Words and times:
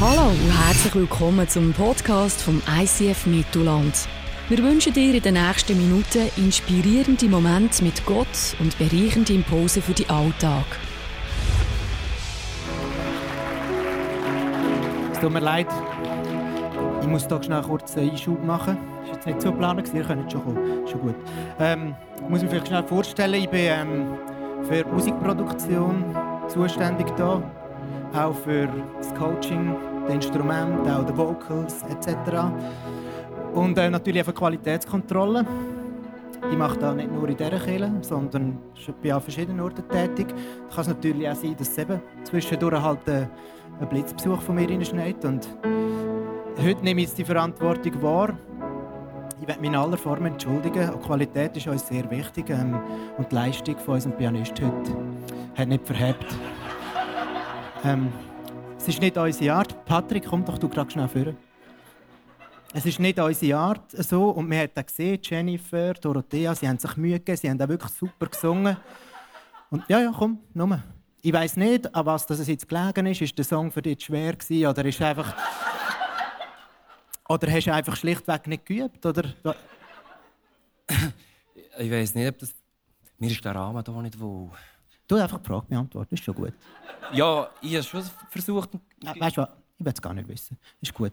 Hallo 0.00 0.28
und 0.28 0.66
herzlich 0.66 0.94
willkommen 0.94 1.48
zum 1.48 1.72
Podcast 1.72 2.40
vom 2.40 2.62
ICF 2.80 3.26
Mittelland. 3.26 4.06
Wir 4.48 4.58
wünschen 4.58 4.92
dir 4.92 5.12
in 5.12 5.20
den 5.20 5.34
nächsten 5.34 5.76
Minuten 5.76 6.30
inspirierende 6.36 7.26
Momente 7.28 7.82
mit 7.82 8.06
Gott 8.06 8.54
und 8.60 8.78
bereichende 8.78 9.32
Impulse 9.32 9.82
für 9.82 9.94
den 9.94 10.08
Alltag. 10.08 10.66
Es 15.12 15.18
tut 15.18 15.32
mir 15.32 15.40
leid, 15.40 15.66
ich 17.00 17.08
muss 17.08 17.26
hier 17.26 17.42
schnell 17.42 17.62
kurz 17.62 17.96
einen 17.96 18.10
Einschub 18.10 18.44
machen. 18.44 18.78
Das 19.00 19.08
war 19.08 19.14
jetzt 19.16 19.26
nicht 19.26 19.42
so 19.42 19.50
geplant, 19.50 19.92
ihr 19.92 20.04
könnt 20.04 20.30
schon 20.30 20.44
kommen. 20.44 20.86
Schon 20.86 21.00
gut. 21.00 21.16
Ähm, 21.58 21.96
ich 22.22 22.28
muss 22.28 22.42
mir 22.42 22.50
vielleicht 22.50 22.68
schnell 22.68 22.84
vorstellen, 22.84 23.34
ich 23.34 23.48
bin 23.48 23.62
ähm, 23.64 24.14
für 24.62 24.86
Musikproduktion 24.86 26.04
zuständig 26.46 27.08
hier 27.16 27.42
auch 28.14 28.34
für 28.34 28.68
das 28.96 29.14
Coaching, 29.14 29.74
das 30.06 30.14
Instrument, 30.14 30.88
auch 30.88 31.04
die 31.04 31.16
Vocals 31.16 31.82
etc. 31.90 32.16
Und 33.54 33.78
äh, 33.78 33.90
natürlich 33.90 34.26
auch 34.26 34.34
Qualitätskontrolle. 34.34 35.44
Ich 36.50 36.56
mache 36.56 36.78
das 36.78 36.94
nicht 36.94 37.12
nur 37.12 37.28
in 37.28 37.36
dieser 37.36 37.58
Kirche, 37.58 37.92
sondern 38.00 38.58
bin 39.02 39.12
an 39.12 39.20
verschiedenen 39.20 39.60
Orten 39.60 39.86
tätig. 39.88 40.28
Da 40.28 40.74
kann 40.74 40.82
es 40.82 40.88
natürlich 40.88 41.28
auch 41.28 41.34
sein, 41.34 41.56
dass 41.58 41.76
es 41.76 41.86
zwischendurch 42.24 42.80
halt 42.80 43.08
äh, 43.08 43.26
ein 43.80 43.88
Blitzbesuch 43.88 44.40
von 44.40 44.54
mir 44.54 44.68
reinschneit. 44.68 45.24
Und 45.24 45.48
heute 46.62 46.82
nehme 46.82 47.00
ich 47.00 47.08
jetzt 47.08 47.18
die 47.18 47.24
Verantwortung 47.24 48.02
wahr. 48.02 48.38
Ich 49.40 49.46
werde 49.46 49.60
mich 49.60 49.70
in 49.70 49.76
aller 49.76 49.96
Form 49.96 50.26
entschuldigen. 50.26 50.90
Die 50.94 51.06
Qualität 51.06 51.56
ist 51.56 51.66
uns 51.66 51.86
sehr 51.86 52.10
wichtig 52.10 52.50
ähm, 52.50 52.78
und 53.16 53.30
die 53.30 53.34
Leistung 53.34 53.76
von 53.78 53.94
unserem 53.94 54.16
Pianist 54.16 54.54
heute 54.60 54.96
hat 55.56 55.68
nicht 55.68 55.86
verhebt. 55.86 56.26
Ähm, 57.84 58.12
es 58.76 58.88
ist 58.88 59.00
nicht 59.00 59.16
unsere 59.16 59.54
Art. 59.54 59.84
Patrick, 59.84 60.26
komm 60.26 60.44
doch 60.44 60.58
du 60.58 60.68
gerade 60.68 60.90
schnell 60.90 61.08
vor. 61.08 61.34
Es 62.74 62.84
ist 62.84 62.98
nicht 62.98 63.18
unsere 63.18 63.58
Art 63.58 63.90
so. 63.92 64.30
Und 64.30 64.48
man 64.48 64.58
hat 64.58 64.76
auch 64.76 64.84
gesehen, 64.84 65.20
Jennifer, 65.22 65.94
Dorothea, 65.94 66.54
sie 66.54 66.68
haben 66.68 66.78
sich 66.78 66.96
Mühe 66.96 67.18
gegeben, 67.18 67.38
sie 67.38 67.50
haben 67.50 67.60
auch 67.60 67.68
wirklich 67.68 67.92
super 67.92 68.26
gesungen. 68.26 68.76
Und 69.70 69.88
ja, 69.88 70.00
ja, 70.00 70.12
komm, 70.16 70.40
nur. 70.54 70.82
Ich 71.20 71.32
weiß 71.32 71.56
nicht, 71.56 71.94
an 71.94 72.06
was 72.06 72.26
das 72.26 72.46
jetzt 72.46 72.68
gelegen 72.68 73.06
ist. 73.06 73.22
Ist 73.22 73.36
der 73.38 73.44
Song 73.44 73.70
für 73.70 73.82
dich 73.82 74.04
schwer 74.04 74.34
gewesen, 74.34 74.66
oder 74.66 74.84
ist 74.84 75.00
einfach... 75.00 75.34
oder 77.28 77.50
hast 77.50 77.66
du 77.66 77.74
einfach 77.74 77.96
schlichtweg 77.96 78.46
nicht 78.46 78.66
geübt, 78.66 79.04
oder... 79.04 79.24
ich 81.78 81.90
weiß 81.90 82.14
nicht, 82.14 82.28
ob 82.28 82.38
das... 82.38 82.54
Mir 83.18 83.30
ist 83.30 83.44
der 83.44 83.54
Rahmen 83.54 83.84
hier 83.84 84.02
nicht 84.02 84.18
wohl. 84.20 84.50
Du 85.08 85.16
einfach 85.16 85.38
die 85.38 85.46
Frage 85.46 85.66
beantworten, 85.66 86.14
ist 86.14 86.22
schon 86.22 86.34
gut. 86.34 86.52
Ja, 87.12 87.48
ich 87.62 87.74
habe 87.74 87.82
schon 87.82 88.02
versucht. 88.28 88.70
Ja, 89.02 89.18
weißt 89.18 89.38
du 89.38 89.40
was? 89.40 89.48
Ich 89.78 89.84
will 89.84 89.92
es 89.92 90.02
gar 90.02 90.12
nicht 90.12 90.28
wissen. 90.28 90.58
Ist 90.82 90.92
gut. 90.92 91.12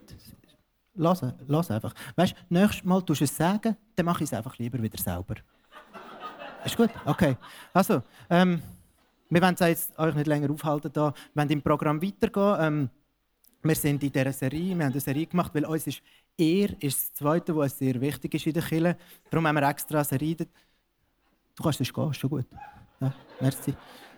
Lass, 0.95 1.25
lass 1.47 1.71
einfach. 1.71 1.93
Weißt 2.15 2.33
du, 2.33 2.53
nächstes 2.53 2.83
Mal 2.83 3.01
tust 3.01 3.21
du 3.21 3.25
es 3.25 3.35
sagen, 3.35 3.77
dann 3.95 4.05
mache 4.05 4.23
ich 4.23 4.29
es 4.29 4.33
einfach 4.33 4.57
lieber 4.57 4.81
wieder 4.81 4.97
selber. 4.97 5.35
Ist 6.65 6.75
gut? 6.75 6.89
Okay. 7.05 7.37
Also, 7.73 8.03
ähm, 8.29 8.61
wir 9.29 9.41
wollen 9.41 9.55
jetzt 9.59 9.97
euch 9.97 10.15
nicht 10.15 10.27
länger 10.27 10.51
aufhalten. 10.51 10.91
Da. 10.91 11.13
Wir 11.33 11.41
wollen 11.41 11.49
im 11.51 11.61
Programm 11.61 12.01
weitergehen. 12.01 12.57
Ähm, 12.59 12.89
wir 13.63 13.75
sind 13.75 14.03
in 14.03 14.11
dieser 14.11 14.31
Serie, 14.31 14.77
wir 14.77 14.85
haben 14.85 14.91
eine 14.91 14.99
Serie 14.99 15.25
gemacht, 15.25 15.53
weil 15.55 15.65
uns 15.65 15.87
ist 15.87 16.01
Ehr 16.37 16.69
ist 16.81 16.99
das 16.99 17.13
Zweite, 17.13 17.55
was 17.55 17.77
sehr 17.77 17.99
wichtig 17.99 18.33
ist 18.35 18.45
in 18.45 18.53
der 18.53 18.63
Kirche. 18.63 18.97
Darum 19.29 19.47
haben 19.47 19.55
wir 19.55 19.67
extra 19.69 19.99
eine 19.99 20.05
Serie. 20.05 20.35
Du 20.35 21.63
kannst 21.63 21.81
es 21.81 21.93
gehen, 21.93 22.11
ist 22.11 22.17
schon 22.17 22.29
gut. 22.29 22.45
Ja, 23.05 23.13
merci. 23.39 23.73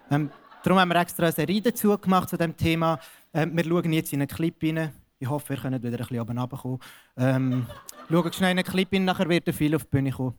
Ähm, 0.10 0.32
darum 0.64 0.80
haben 0.80 0.90
wir 0.90 0.96
extra 0.96 1.24
eine 1.26 1.34
Serie 1.34 1.62
dazu 1.62 1.98
gemacht 1.98 2.30
zu 2.30 2.38
diesem 2.38 2.56
Thema. 2.56 3.00
Ähm, 3.34 3.56
wir 3.56 3.66
schauen 3.66 3.92
jetzt 3.92 4.14
in 4.14 4.22
einen 4.22 4.30
Clip 4.30 4.56
rein. 4.64 4.92
Ich 5.20 5.30
hoffe, 5.30 5.56
ihr 5.56 5.60
könnt 5.60 5.84
wieder 5.84 5.98
ein 5.98 5.98
bisschen 5.98 6.20
oben 6.22 6.38
runterkommen. 6.38 6.80
Ähm, 7.18 7.66
schaut 8.10 8.36
schnell 8.36 8.52
in 8.52 8.60
einen 8.60 8.68
Clip 8.68 8.88
rein, 8.94 9.06
nachher 9.06 9.28
wird 9.28 9.54
viel 9.54 9.76
auf 9.76 9.84
die 9.84 9.90
Bühne 9.90 10.12
kommen. 10.12 10.36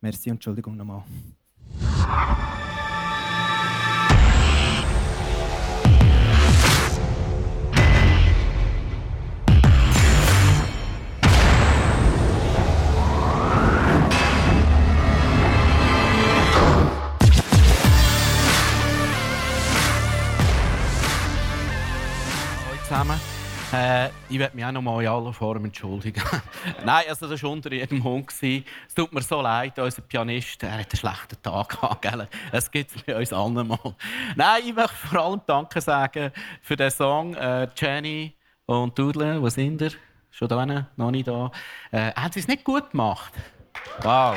Merci 0.00 0.30
und 0.30 0.36
Entschuldigung 0.36 0.76
nochmal. 0.76 1.04
Zusammen. 23.02 23.20
Äh, 23.72 24.10
ich 24.28 24.38
werde 24.38 24.54
mich 24.54 24.64
auch 24.64 24.72
noch 24.72 24.82
mal 24.82 25.02
in 25.02 25.08
aller 25.08 25.32
Form 25.32 25.64
entschuldigen. 25.64 26.22
Nein, 26.84 27.04
also 27.08 27.26
das 27.28 27.42
war 27.42 27.50
unter 27.50 27.72
jedem 27.72 28.04
Hund. 28.04 28.30
Es 28.30 28.94
tut 28.94 29.12
mir 29.12 29.22
so 29.22 29.40
leid, 29.40 29.78
unser 29.78 30.02
Pianist, 30.02 30.62
er 30.62 30.72
hat 30.72 30.92
einen 30.92 30.96
schlechten 30.96 31.42
Tag 31.42 31.70
gehabt. 31.70 32.02
Gell? 32.02 32.28
Es 32.52 32.70
gibt 32.70 32.94
es 32.94 33.02
bei 33.02 33.16
uns 33.16 33.32
allen 33.32 33.66
mal. 33.66 33.96
Nein, 34.36 34.62
ich 34.66 34.74
möchte 34.74 34.94
vor 34.94 35.20
allem 35.20 35.40
Danke 35.46 35.80
sagen 35.80 36.30
für 36.60 36.76
den 36.76 36.90
Song. 36.90 37.34
Äh, 37.34 37.68
Jenny 37.74 38.34
und 38.66 38.96
Dudle, 38.98 39.40
wo 39.40 39.48
sind 39.48 39.80
ihr? 39.80 39.92
Schon 40.30 40.48
da? 40.48 40.86
Noch 40.96 41.10
nicht 41.10 41.28
da. 41.28 41.50
Äh, 41.90 42.12
haben 42.12 42.32
sie 42.32 42.40
es 42.40 42.48
nicht 42.48 42.64
gut 42.64 42.90
gemacht? 42.90 43.32
Wow. 44.02 44.36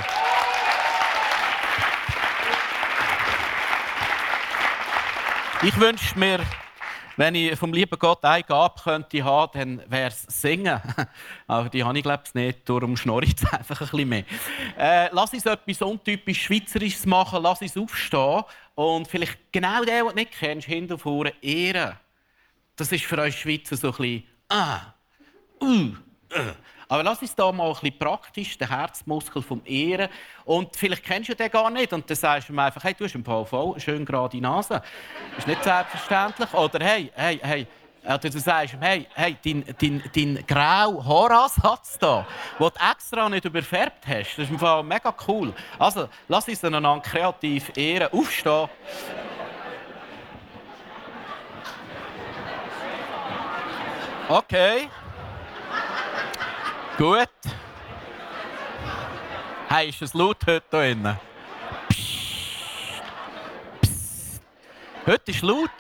Ich 5.62 5.80
wünsche 5.80 6.18
mir 6.18 6.40
wenn 7.18 7.36
ich 7.36 7.58
vom 7.58 7.74
lieben 7.74 7.98
Gott 7.98 8.24
eine 8.24 8.44
Gabe 8.44 8.82
könnte 8.82 9.24
haben, 9.24 9.52
dann 9.54 9.92
wäre 9.92 10.10
es 10.10 10.24
Singen. 10.24 10.82
Aber 11.48 11.70
die 11.70 11.84
habe 11.84 11.98
ich 11.98 12.04
glaube 12.04 12.24
ich 12.26 12.34
nicht, 12.34 12.70
darum 12.70 12.98
schnorre 12.98 13.26
ich 13.26 13.36
einfach 13.52 13.82
ein 13.82 13.88
bisschen 13.88 14.10
mehr. 14.10 14.24
Äh, 14.78 15.10
lass 15.12 15.34
uns 15.34 15.46
etwas 15.46 15.82
untypisch 15.82 16.44
Schweizerisches 16.44 17.06
machen, 17.06 17.42
lass 17.44 17.62
uns 17.62 17.78
aufstehen 17.78 18.44
und 18.76 19.08
vielleicht 19.08 19.52
genau 19.52 19.84
den, 19.84 19.96
den 19.96 20.08
du 20.08 20.14
nicht 20.14 20.32
kennst, 20.32 20.68
hinter 20.68 20.98
vorne 20.98 21.34
ehren. 21.42 21.98
Das 22.76 22.92
ist 22.92 23.06
für 23.06 23.22
uns 23.22 23.36
Schweizer 23.36 23.78
so 23.78 23.88
ein 23.88 23.98
bisschen 23.98 24.24
ah, 24.50 24.94
uh, 25.62 25.66
uh. 25.68 25.94
Aber 26.88 27.04
lass 27.04 27.22
uns 27.22 27.36
da 27.36 27.52
mal 27.52 27.68
ein 27.68 27.74
bisschen 27.74 27.98
praktisch 27.98 28.58
den 28.58 28.70
Herzmuskel 28.70 29.42
vom 29.42 29.62
Ehren. 29.66 30.10
Und 30.44 30.76
vielleicht 30.76 31.04
kennst 31.04 31.30
du 31.30 31.36
den 31.36 31.50
gar 31.50 31.70
nicht. 31.70 31.94
Und 31.94 32.10
dann 32.10 32.18
sagst 32.18 32.50
du 32.50 32.54
mir 32.54 32.64
einfach, 32.64 32.84
hey, 32.84 32.94
du 32.94 33.06
hast 33.06 33.16
einen 33.16 33.26
VV, 33.26 33.76
schön 33.78 34.06
gerade 34.06 34.38
Nase. 34.38 34.82
Ist 35.38 35.48
nicht 35.48 35.64
selbstverständlich. 35.64 36.54
Oder 36.54 36.86
hey, 36.86 37.12
hey, 37.16 37.40
hey. 37.42 37.68
Oder 38.04 38.20
du 38.20 38.40
sagst 38.40 38.76
ihm, 38.76 38.82
hey, 38.82 39.08
hey, 39.16 39.36
dein, 39.44 39.66
dein, 39.80 40.04
dein 40.14 40.46
grau 40.46 41.04
Haaransatz 41.04 41.98
da, 41.98 42.28
den 42.60 42.70
du 42.70 42.92
extra 42.92 43.30
nicht 43.30 43.46
überfärbt 43.46 44.06
hast, 44.08 44.38
das 44.38 44.46
ist 44.46 44.52
im 44.52 44.60
Fall 44.60 44.84
mega 44.84 45.12
cool. 45.28 45.52
Also, 45.80 46.08
lass 46.28 46.48
uns 46.48 46.64
einander 46.64 47.00
kreativ 47.00 47.76
ehren. 47.76 48.10
Aufstehen. 48.12 48.70
Okay. 54.30 54.88
Gut. 56.98 57.28
Hey, 59.68 59.90
ist 59.90 60.02
es 60.02 60.14
laut 60.14 60.38
heute 60.48 60.64
hier 60.70 60.80
drinnen? 60.80 61.20
Psst. 61.90 64.42
Heute 65.06 65.32
ist 65.32 65.42
laut. 65.42 65.72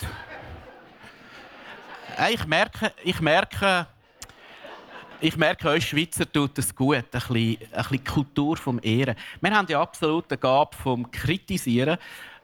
Hey, 2.17 2.33
ich 2.33 2.45
merke, 2.45 2.91
ich 3.01 3.21
merke, 3.21 3.87
ich 5.21 5.37
merke, 5.37 5.69
euch 5.69 5.87
Schweizer 5.87 6.29
tut 6.29 6.57
es 6.57 6.75
gut, 6.75 6.97
ein 6.97 7.05
bisschen, 7.09 7.37
ein 7.37 7.57
bisschen 7.71 8.03
Kultur 8.03 8.57
vom 8.57 8.77
Ehren. 8.83 9.15
Wir 9.39 9.51
haben 9.51 9.67
die 9.67 9.75
absolute 9.75 10.37
Gabe 10.37 10.75
vom 10.75 11.09
Kritisieren 11.09 11.97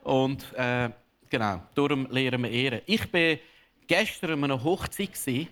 und 0.03 0.45
äh, 0.53 0.89
genau, 1.29 1.61
darum 1.75 2.07
lernen 2.09 2.43
wir 2.43 2.51
Ehren. 2.51 2.81
Ich 2.85 3.11
war 3.11 3.37
gestern 3.85 4.31
an 4.31 4.45
einer 4.45 4.63
Hochzeit 4.63 5.49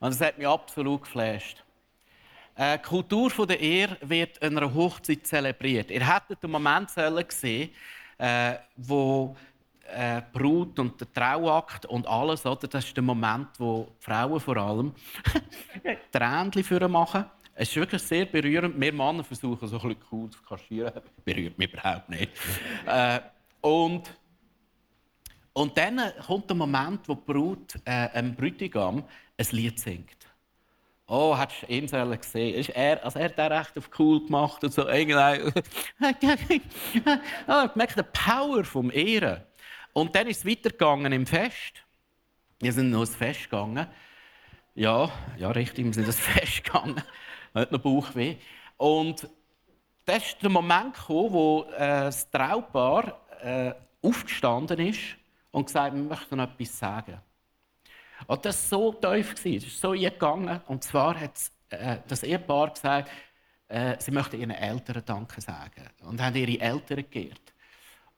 und 0.00 0.12
es 0.12 0.20
hat 0.22 0.38
mich 0.38 0.48
absolut 0.48 1.02
geflasht. 1.02 1.62
Äh, 2.54 2.78
die 2.78 2.82
Kultur 2.82 3.46
der 3.46 3.60
Ehe 3.60 3.96
wird 4.02 4.42
an 4.42 4.56
einer 4.56 4.72
Hochzeit 4.72 5.26
zelebriert. 5.26 5.90
Ihr 5.90 6.06
hättet 6.06 6.42
den 6.42 6.50
Moment 6.50 6.90
gesehen, 6.94 7.70
äh, 8.18 8.54
wo 8.76 9.36
äh, 9.94 10.20
die 10.20 10.38
Brut 10.38 10.78
und 10.78 11.00
der 11.00 11.12
Trauakt 11.12 11.86
und 11.86 12.06
alles, 12.06 12.44
oder? 12.44 12.68
das 12.68 12.84
ist 12.84 12.96
der 12.96 13.02
Moment, 13.02 13.48
wo 13.58 13.88
die 13.98 14.04
Frauen 14.04 14.40
vor 14.40 14.56
allem 14.56 14.92
Tränchen 16.12 16.62
für 16.62 16.86
machen. 16.88 17.24
Es 17.54 17.68
ist 17.68 17.76
wirklich 17.76 18.02
sehr 18.02 18.24
berührend. 18.24 18.80
Wir 18.80 18.92
Männer 18.92 19.24
versuchen 19.24 19.68
so 19.68 19.76
ein 19.76 19.88
bisschen 19.88 20.04
cool 20.10 20.30
zu 20.30 20.42
kaschieren. 20.42 21.02
Berührt 21.24 21.58
mich 21.58 21.72
überhaupt 21.72 22.08
nicht. 22.08 22.30
Äh, 22.86 23.20
und, 23.60 24.10
und 25.52 25.76
dann 25.76 26.00
kommt 26.26 26.48
der 26.48 26.56
Moment, 26.56 27.08
wo 27.08 27.14
die 27.14 27.32
Brut 27.32 27.74
äh, 27.84 27.90
einem 27.90 28.34
Bräutigam 28.34 29.04
ein 29.36 29.46
Lied 29.50 29.78
singt 29.78 30.21
oh, 31.06 31.36
hast 31.36 31.62
du 31.62 31.72
ihn 31.72 31.86
gesehen? 31.86 32.54
Ist 32.54 32.70
er, 32.70 33.04
also 33.04 33.18
er 33.18 33.26
hat 33.26 33.38
den 33.38 33.52
recht 33.52 33.78
auf 33.78 33.90
cool 33.98 34.24
gemacht 34.24 34.62
und 34.64 34.72
so. 34.72 34.88
Irgendwie, 34.88 35.52
oh, 37.46 37.64
ich 37.66 37.74
merke 37.74 38.02
die 38.02 38.08
Power 38.12 38.64
vom 38.64 38.90
Ehren. 38.90 39.42
Und 39.92 40.14
dann 40.14 40.26
ist 40.26 40.38
es 40.38 40.46
weitergegangen 40.46 41.12
im 41.12 41.26
Fest. 41.26 41.84
Wir 42.60 42.72
sind 42.72 42.90
noch 42.90 43.00
ins 43.00 43.16
Fest 43.16 43.44
gegangen. 43.44 43.86
Ja, 44.74 45.10
ja, 45.36 45.50
richtig, 45.50 45.84
wir 45.84 45.92
sind 45.92 46.08
das 46.08 46.18
festgegangen. 46.20 47.02
Man 47.52 47.62
hat 47.62 47.72
noch 47.72 47.80
Bauchweh. 47.80 48.36
Und 48.78 49.28
das 50.04 50.28
ist 50.28 50.42
der 50.42 50.50
Moment 50.50 50.94
gekommen, 50.94 51.32
wo 51.32 51.64
äh, 51.76 52.04
das 52.04 52.30
Traupaar 52.30 53.20
äh, 53.42 53.74
aufgestanden 54.02 54.78
ist 54.78 55.16
und 55.50 55.66
gesagt 55.66 55.92
hat, 55.92 55.94
wir 55.94 56.02
möchten 56.02 56.36
noch 56.36 56.50
etwas 56.50 56.78
sagen. 56.78 57.20
Und 58.26 58.44
das 58.44 58.70
war 58.70 58.78
so 58.78 58.92
tief, 58.92 59.34
es 59.34 59.44
ist 59.44 59.80
so 59.80 59.90
eingegangen. 59.90 60.60
Und 60.66 60.84
zwar 60.84 61.18
hat 61.18 61.32
äh, 61.70 61.98
das 62.06 62.22
Ehepaar 62.22 62.70
gesagt, 62.70 63.10
äh, 63.68 63.96
sie 63.98 64.10
möchten 64.10 64.40
ihren 64.40 64.50
Eltern 64.50 65.02
Danke 65.04 65.40
sagen 65.40 65.88
und 66.02 66.20
haben 66.20 66.36
ihre 66.36 66.60
Eltern 66.60 67.04
geehrt. 67.10 67.52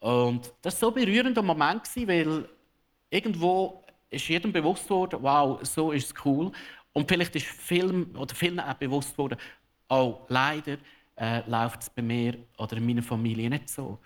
Und 0.00 0.52
das 0.60 0.80
war 0.82 0.88
so 0.88 0.94
berührender 0.94 1.42
Moment, 1.42 1.82
weil 2.06 2.48
irgendwo 3.08 3.84
ist 4.10 4.28
jedem 4.28 4.52
bewusst 4.52 4.88
worden, 4.90 5.22
wow, 5.22 5.58
so 5.62 5.92
ist 5.92 6.06
es 6.06 6.24
cool. 6.24 6.52
Und 6.92 7.08
vielleicht 7.08 7.34
ist 7.36 7.46
vielen, 7.46 8.14
oder 8.16 8.34
vielen 8.34 8.60
auch 8.60 8.74
bewusst 8.74 9.16
worden, 9.16 9.38
oh, 9.88 10.20
leider 10.28 10.76
äh, 11.16 11.49
läuft 11.49 11.82
es 11.82 11.90
bei 11.90 12.02
mir 12.02 12.37
oder 12.58 12.76
in 12.76 12.87
meiner 12.87 13.02
Familie 13.02 13.49
nicht 13.49 13.69
so. 13.69 13.99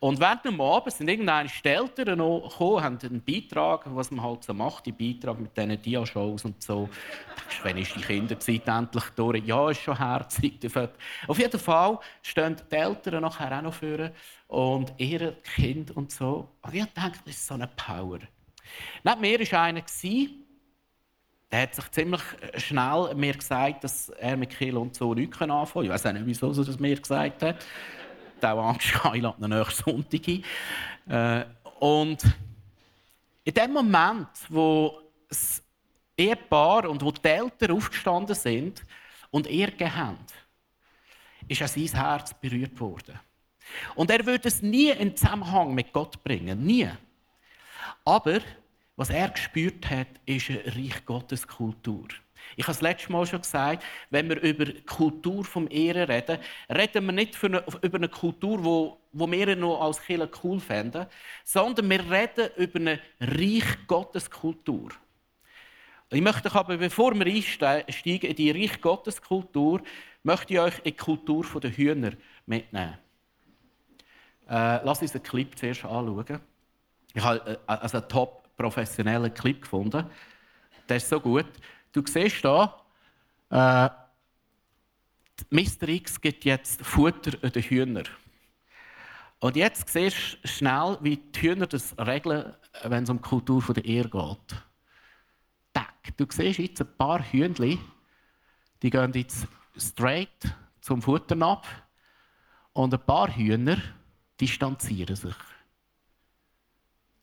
Und 0.00 0.18
während 0.18 0.44
dem 0.44 0.60
Abend 0.60 0.92
sind 0.92 1.08
irgendeine 1.08 1.48
Eltern 1.62 2.18
noch 2.18 2.48
gekommen, 2.48 2.82
haben 2.82 2.98
einen 3.02 3.22
Beitrag, 3.22 3.82
was 3.94 4.10
man 4.10 4.24
halt 4.24 4.44
so 4.44 4.52
macht, 4.52 4.86
die 4.86 4.92
Beitrag 4.92 5.38
mit 5.38 5.56
diesen 5.56 5.80
Dia-Shows 5.80 6.44
und 6.44 6.62
so. 6.62 6.88
Wenn 7.62 7.78
ist 7.78 7.94
die 7.94 8.00
Kinderzeit 8.00 8.66
endlich 8.66 9.04
durch? 9.14 9.44
Ja, 9.44 9.70
ist 9.70 9.82
schon 9.82 9.96
herzig. 9.96 10.58
Auf 11.28 11.38
jeden 11.38 11.60
Fall 11.60 11.98
stehen 12.22 12.56
die 12.70 12.74
Eltern 12.74 13.22
nachher 13.22 13.56
auch 13.58 13.62
noch 13.62 13.74
vor 13.74 14.10
und 14.48 14.92
ihre 14.98 15.32
Kind 15.54 15.90
und 15.92 16.10
so. 16.10 16.48
Und 16.62 16.74
ich 16.74 16.84
dachte, 16.94 17.20
das 17.24 17.34
ist 17.34 17.46
so 17.46 17.54
eine 17.54 17.68
Power. 17.68 18.18
Neben 19.04 19.20
mir 19.20 19.40
war 19.40 19.62
einer, 19.62 19.82
der 21.50 21.62
hat 21.62 21.74
sich 21.74 21.90
ziemlich 21.90 22.22
schnell 22.56 23.14
mir 23.14 23.34
gesagt, 23.34 23.84
dass 23.84 24.08
er 24.10 24.36
mit 24.36 24.50
Kiel 24.50 24.76
und 24.76 24.94
so 24.94 25.14
nichts 25.14 25.40
anfangen 25.40 25.66
kann. 25.66 25.84
Ich 25.84 25.90
weiß 25.90 26.06
auch 26.06 26.12
nicht, 26.12 26.26
wieso 26.26 26.50
er 26.50 26.64
das 26.64 26.78
mir 26.78 26.96
gesagt 26.96 27.42
hat. 27.42 27.64
Der 28.42 28.50
Angst, 28.50 28.92
ich 29.14 29.22
lade 29.22 29.42
ihn 29.42 29.48
nächsten 29.48 29.90
Sonntag 29.90 30.20
ein. 30.28 30.44
Äh, 31.08 31.46
und 31.80 32.22
in 33.44 33.54
dem 33.54 33.72
Moment, 33.72 34.28
wo 34.50 35.00
das 35.28 35.62
Ehepaar 36.18 36.90
und 36.90 37.02
wo 37.02 37.10
die 37.10 37.26
Eltern 37.26 37.70
aufgestanden 37.70 38.34
sind 38.34 38.84
und 39.30 39.46
er 39.46 39.70
haben, 39.96 40.18
ist 41.48 41.62
an 41.62 41.68
sein 41.68 42.02
Herz 42.02 42.34
berührt 42.34 42.78
worden. 42.78 43.18
Und 43.94 44.10
er 44.10 44.24
würde 44.26 44.48
es 44.48 44.62
nie 44.62 44.90
in 44.90 45.16
Zusammenhang 45.16 45.74
mit 45.74 45.92
Gott 45.92 46.22
bringen. 46.22 46.64
Nie. 46.64 46.90
Aber 48.04 48.40
was 48.96 49.10
er 49.10 49.28
gespürt 49.28 49.88
hat, 49.90 50.08
ist 50.24 50.50
eine 50.50 50.64
Reich 50.66 51.04
Gottes 51.04 51.46
Kultur. 51.46 52.08
Ich 52.54 52.64
habe 52.64 52.72
es 52.72 52.80
letztes 52.80 53.08
Mal 53.08 53.26
schon 53.26 53.40
gesagt, 53.40 53.82
wenn 54.10 54.28
wir 54.28 54.40
über 54.40 54.66
die 54.66 54.80
Kultur 54.82 55.44
vom 55.44 55.68
Ehren 55.70 56.08
reden, 56.10 56.38
reden 56.70 57.06
wir 57.06 57.12
nicht 57.12 57.42
eine, 57.44 57.64
über 57.82 57.96
eine 57.96 58.08
Kultur, 58.08 58.64
wo, 58.64 58.98
wo 59.12 59.30
wir 59.30 59.56
noch 59.56 59.80
als 59.80 60.00
Kirche 60.00 60.30
cool 60.42 60.60
finden, 60.60 61.06
sondern 61.44 61.90
wir 61.90 62.10
reden 62.10 62.50
über 62.56 62.78
eine 62.78 63.00
Reich 63.20 63.86
Gottes 63.86 64.30
Kultur. 64.30 64.90
Ich 66.10 66.20
möchte 66.20 66.48
euch 66.48 66.54
aber, 66.54 66.76
bevor 66.76 67.14
wir 67.14 67.26
einsteigen 67.26 68.30
in 68.30 68.36
die 68.36 68.50
Reich 68.52 68.80
Gottes 68.80 69.20
Kultur, 69.20 69.82
möchte 70.22 70.54
ich 70.54 70.60
euch 70.60 70.78
in 70.78 70.84
die 70.84 70.92
Kultur 70.92 71.44
der 71.60 71.70
Hühner 71.70 72.12
mitnehmen. 72.46 72.96
Äh, 74.48 74.84
lass 74.84 75.02
uns 75.02 75.12
einen 75.14 75.24
Clip 75.24 75.58
zuerst 75.58 75.84
anschauen. 75.84 76.40
Ich 77.12 77.22
habe 77.22 77.50
äh, 77.50 77.58
also 77.66 77.98
einen 77.98 78.08
top 78.08 78.45
professionellen 78.56 79.32
Clip 79.32 79.60
gefunden. 79.60 80.06
Der 80.88 80.96
ist 80.96 81.08
so 81.08 81.20
gut. 81.20 81.46
Du 81.92 82.02
siehst 82.06 82.36
hier, 82.36 82.74
äh, 83.50 83.88
Mr. 85.50 85.88
X 85.88 86.20
gibt 86.20 86.44
jetzt 86.44 86.82
Futter 86.84 87.38
an 87.42 87.52
den 87.52 87.62
Hühner. 87.62 88.04
Und 89.38 89.56
jetzt 89.56 89.88
siehst 89.88 90.38
du 90.42 90.48
schnell, 90.48 90.98
wie 91.02 91.16
die 91.16 91.40
Hühner 91.40 91.66
das 91.66 91.94
regeln, 91.98 92.54
wenn 92.84 93.04
es 93.04 93.10
um 93.10 93.18
die 93.18 93.28
Kultur 93.28 93.62
der 93.74 93.84
Ehe 93.84 94.08
geht. 94.08 94.62
Tack. 95.74 96.16
Du 96.16 96.26
siehst 96.30 96.58
jetzt 96.58 96.80
ein 96.80 96.96
paar 96.96 97.22
Hühnchen, 97.22 97.78
die 98.82 98.90
gehen 98.90 99.12
jetzt 99.12 99.46
straight 99.76 100.54
zum 100.80 101.02
Futter 101.02 101.40
ab. 101.42 101.66
Und 102.72 102.94
ein 102.94 103.00
paar 103.00 103.34
Hühner 103.34 103.76
distanzieren 104.40 105.16
sich. 105.16 105.34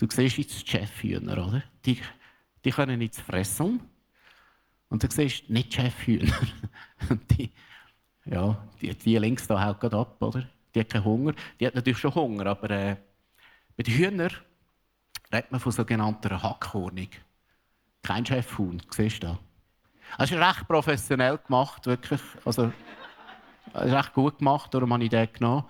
Du 0.04 0.10
siehst 0.14 0.38
jetzt 0.38 0.62
die 0.62 0.70
Chefhühner, 0.70 1.48
oder? 1.48 1.64
Die, 1.86 1.98
die 2.66 2.72
können 2.72 3.00
nichts 3.00 3.22
fressen. 3.22 3.80
Und 4.90 5.02
du 5.02 5.10
siehst 5.10 5.50
nicht 5.50 5.74
Chefhühner. 5.74 6.34
die, 7.32 7.54
ja, 8.26 8.68
die, 8.82 8.94
die 8.96 9.18
links 9.18 9.48
da 9.48 9.66
haut 9.66 9.80
gerade 9.80 9.98
ab, 9.98 10.22
oder? 10.22 10.46
Die 10.76 10.82
hat 10.82 10.90
keinen 10.90 11.06
Hunger. 11.06 11.34
Die 11.58 11.66
hat 11.66 11.76
natürlich 11.76 12.00
schon 12.00 12.14
Hunger, 12.14 12.48
aber 12.48 12.70
äh, 12.72 12.98
bei 13.78 13.84
den 13.84 13.94
Hühnern 13.94 14.32
redet 15.32 15.54
man 15.54 15.62
von 15.62 15.72
sogenannter 15.72 16.44
Hackhornung. 16.44 17.08
Kein 18.02 18.26
Chefhuhn, 18.26 18.82
siehst 18.90 19.24
du 19.24 19.28
das? 19.28 19.38
Das 20.18 20.32
ist 20.32 20.38
recht 20.38 20.68
professionell 20.68 21.38
gemacht, 21.38 21.86
wirklich. 21.86 22.22
Also, 22.44 22.74
das 23.72 23.86
ist 23.86 23.94
recht 23.94 24.14
gut 24.14 24.40
gemacht, 24.40 24.74
darum 24.74 24.92
habe 24.92 25.06
ich 25.06 25.10
den 25.10 25.32
genommen. 25.32 25.64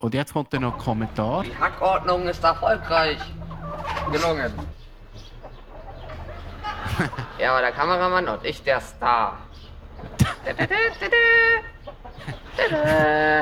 Und 0.00 0.14
jetzt 0.14 0.32
kommt 0.32 0.52
dann 0.54 0.62
noch 0.62 0.72
ein 0.72 0.80
Kommentar. 0.80 1.42
Die 1.42 1.54
Hackordnung 1.54 2.26
ist 2.26 2.42
erfolgreich 2.42 3.18
gelungen. 4.10 4.50
ja, 7.38 7.52
aber 7.52 7.60
der 7.60 7.72
Kameramann 7.72 8.26
und 8.26 8.42
ich 8.42 8.62
der 8.62 8.80
Star. 8.80 9.38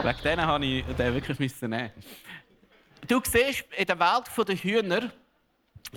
Wegen 0.02 0.22
denen 0.24 0.46
habe 0.46 0.64
ich 0.66 0.84
den 0.84 1.14
wirklich 1.14 1.62
nehmen. 1.62 1.92
Du 3.06 3.20
siehst, 3.22 3.64
in 3.76 3.86
der 3.86 3.98
Welt 4.00 4.48
der 4.48 4.56
Hühner, 4.56 5.12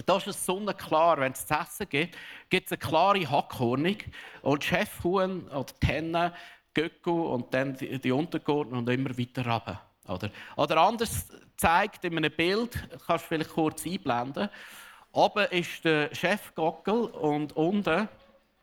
da 0.06 0.18
ist 0.18 0.28
es 0.28 0.46
sonnenklar, 0.46 1.20
wenn 1.20 1.32
es 1.32 1.44
zu 1.44 1.56
essen 1.56 1.90
gibt, 1.90 2.16
gibt 2.52 2.68
es 2.68 2.74
eine 2.74 2.78
klare 2.78 3.32
Hackhornung. 3.32 3.98
Und 4.44 4.64
Chefhuhn 4.64 5.48
oder 5.48 5.74
Tenne, 5.80 6.34
Göcko 6.76 7.34
und 7.34 7.52
dann 7.52 7.76
die, 7.76 7.98
die 7.98 8.12
Untergeordneten 8.12 8.78
und 8.78 8.90
immer 8.90 9.18
weiter 9.18 9.44
runter. 9.48 9.91
Oder, 10.08 10.30
oder 10.56 10.78
anders 10.78 11.28
zeigt 11.58 12.04
in 12.06 12.18
einem 12.18 12.32
Bild, 12.32 12.74
kannst 13.06 13.26
du 13.26 13.28
vielleicht 13.30 13.52
kurz 13.52 13.86
einblenden, 13.86 14.50
oben 15.12 15.46
ist 15.52 15.86
der 15.86 16.14
Chefgockel 16.14 17.06
und 17.06 17.56
unten, 17.56 18.10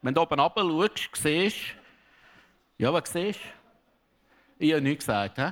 wenn 0.03 0.15
du 0.15 0.21
oben 0.21 0.41
runter 0.41 0.89
schaust, 0.89 1.17
siehst 1.17 1.75
ja, 2.79 2.93
was 2.93 3.13
siehst 3.13 3.41
du? 3.41 4.65
Ich 4.65 4.73
habe 4.73 4.83
nichts 4.83 5.05
gesagt. 5.05 5.37
He? 5.37 5.51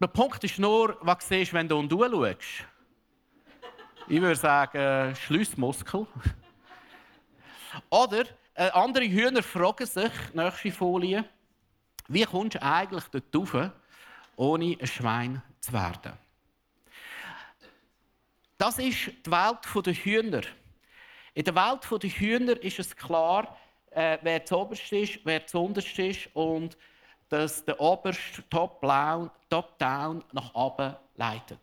Der 0.00 0.06
Punkt 0.06 0.42
ist 0.44 0.58
nur, 0.58 0.96
was 1.00 1.26
siehst 1.28 1.52
wenn 1.52 1.68
du 1.68 1.78
unten 1.78 1.98
schaust. 1.98 2.64
Ich 4.06 4.20
würde 4.20 4.36
sagen, 4.36 5.16
Schliessmuskel. 5.16 6.06
Oder 7.90 8.24
äh, 8.54 8.70
andere 8.70 9.04
Hühner 9.04 9.42
fragen 9.42 9.86
sich, 9.86 10.12
nächste 10.32 10.70
Folie, 10.70 11.24
wie 12.06 12.24
kommst 12.24 12.54
du 12.54 12.62
eigentlich 12.62 13.04
dort 13.08 13.54
rauf, 13.54 13.70
ohne 14.36 14.76
ein 14.80 14.86
Schwein 14.86 15.42
zu 15.60 15.72
werden. 15.72 16.12
Das 18.58 18.78
ist 18.78 19.10
die 19.26 19.30
Welt 19.30 19.86
der 19.86 19.94
Hühner. 19.94 20.42
In 21.34 21.44
der 21.44 21.54
Welt 21.54 22.02
der 22.02 22.10
Hühner 22.10 22.62
ist 22.62 22.78
es 22.78 22.94
klar, 22.94 23.58
äh, 23.90 24.18
wer 24.22 24.44
zuoberst 24.44 24.92
ist, 24.92 25.18
wer 25.24 25.46
zuunterst 25.46 25.98
ist 25.98 26.28
und 26.34 26.76
dass 27.28 27.64
der 27.64 27.80
oberste 27.80 28.48
Top-Down 28.48 29.30
Top 29.48 29.74
nach 29.80 30.54
oben 30.54 30.94
leitet. 31.16 31.58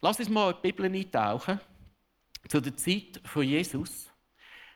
Lass 0.00 0.18
uns 0.18 0.28
mal 0.28 0.50
in 0.50 0.56
die 0.56 0.72
Bibel 0.72 0.86
eintauchen, 0.86 1.60
zu 2.48 2.60
der 2.60 2.76
Zeit 2.76 3.20
von 3.24 3.42
Jesus. 3.42 4.10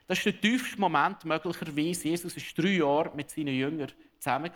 Das 0.07 0.19
ist 0.19 0.25
der 0.25 0.39
tiefste 0.39 0.79
Moment 0.79 1.25
möglicherweise. 1.25 2.07
Jesus 2.07 2.35
war 2.35 2.63
drei 2.63 2.69
Jahre 2.69 3.15
mit 3.15 3.31
seinen 3.31 3.55
Jüngern 3.55 3.91
zusammen 4.19 4.51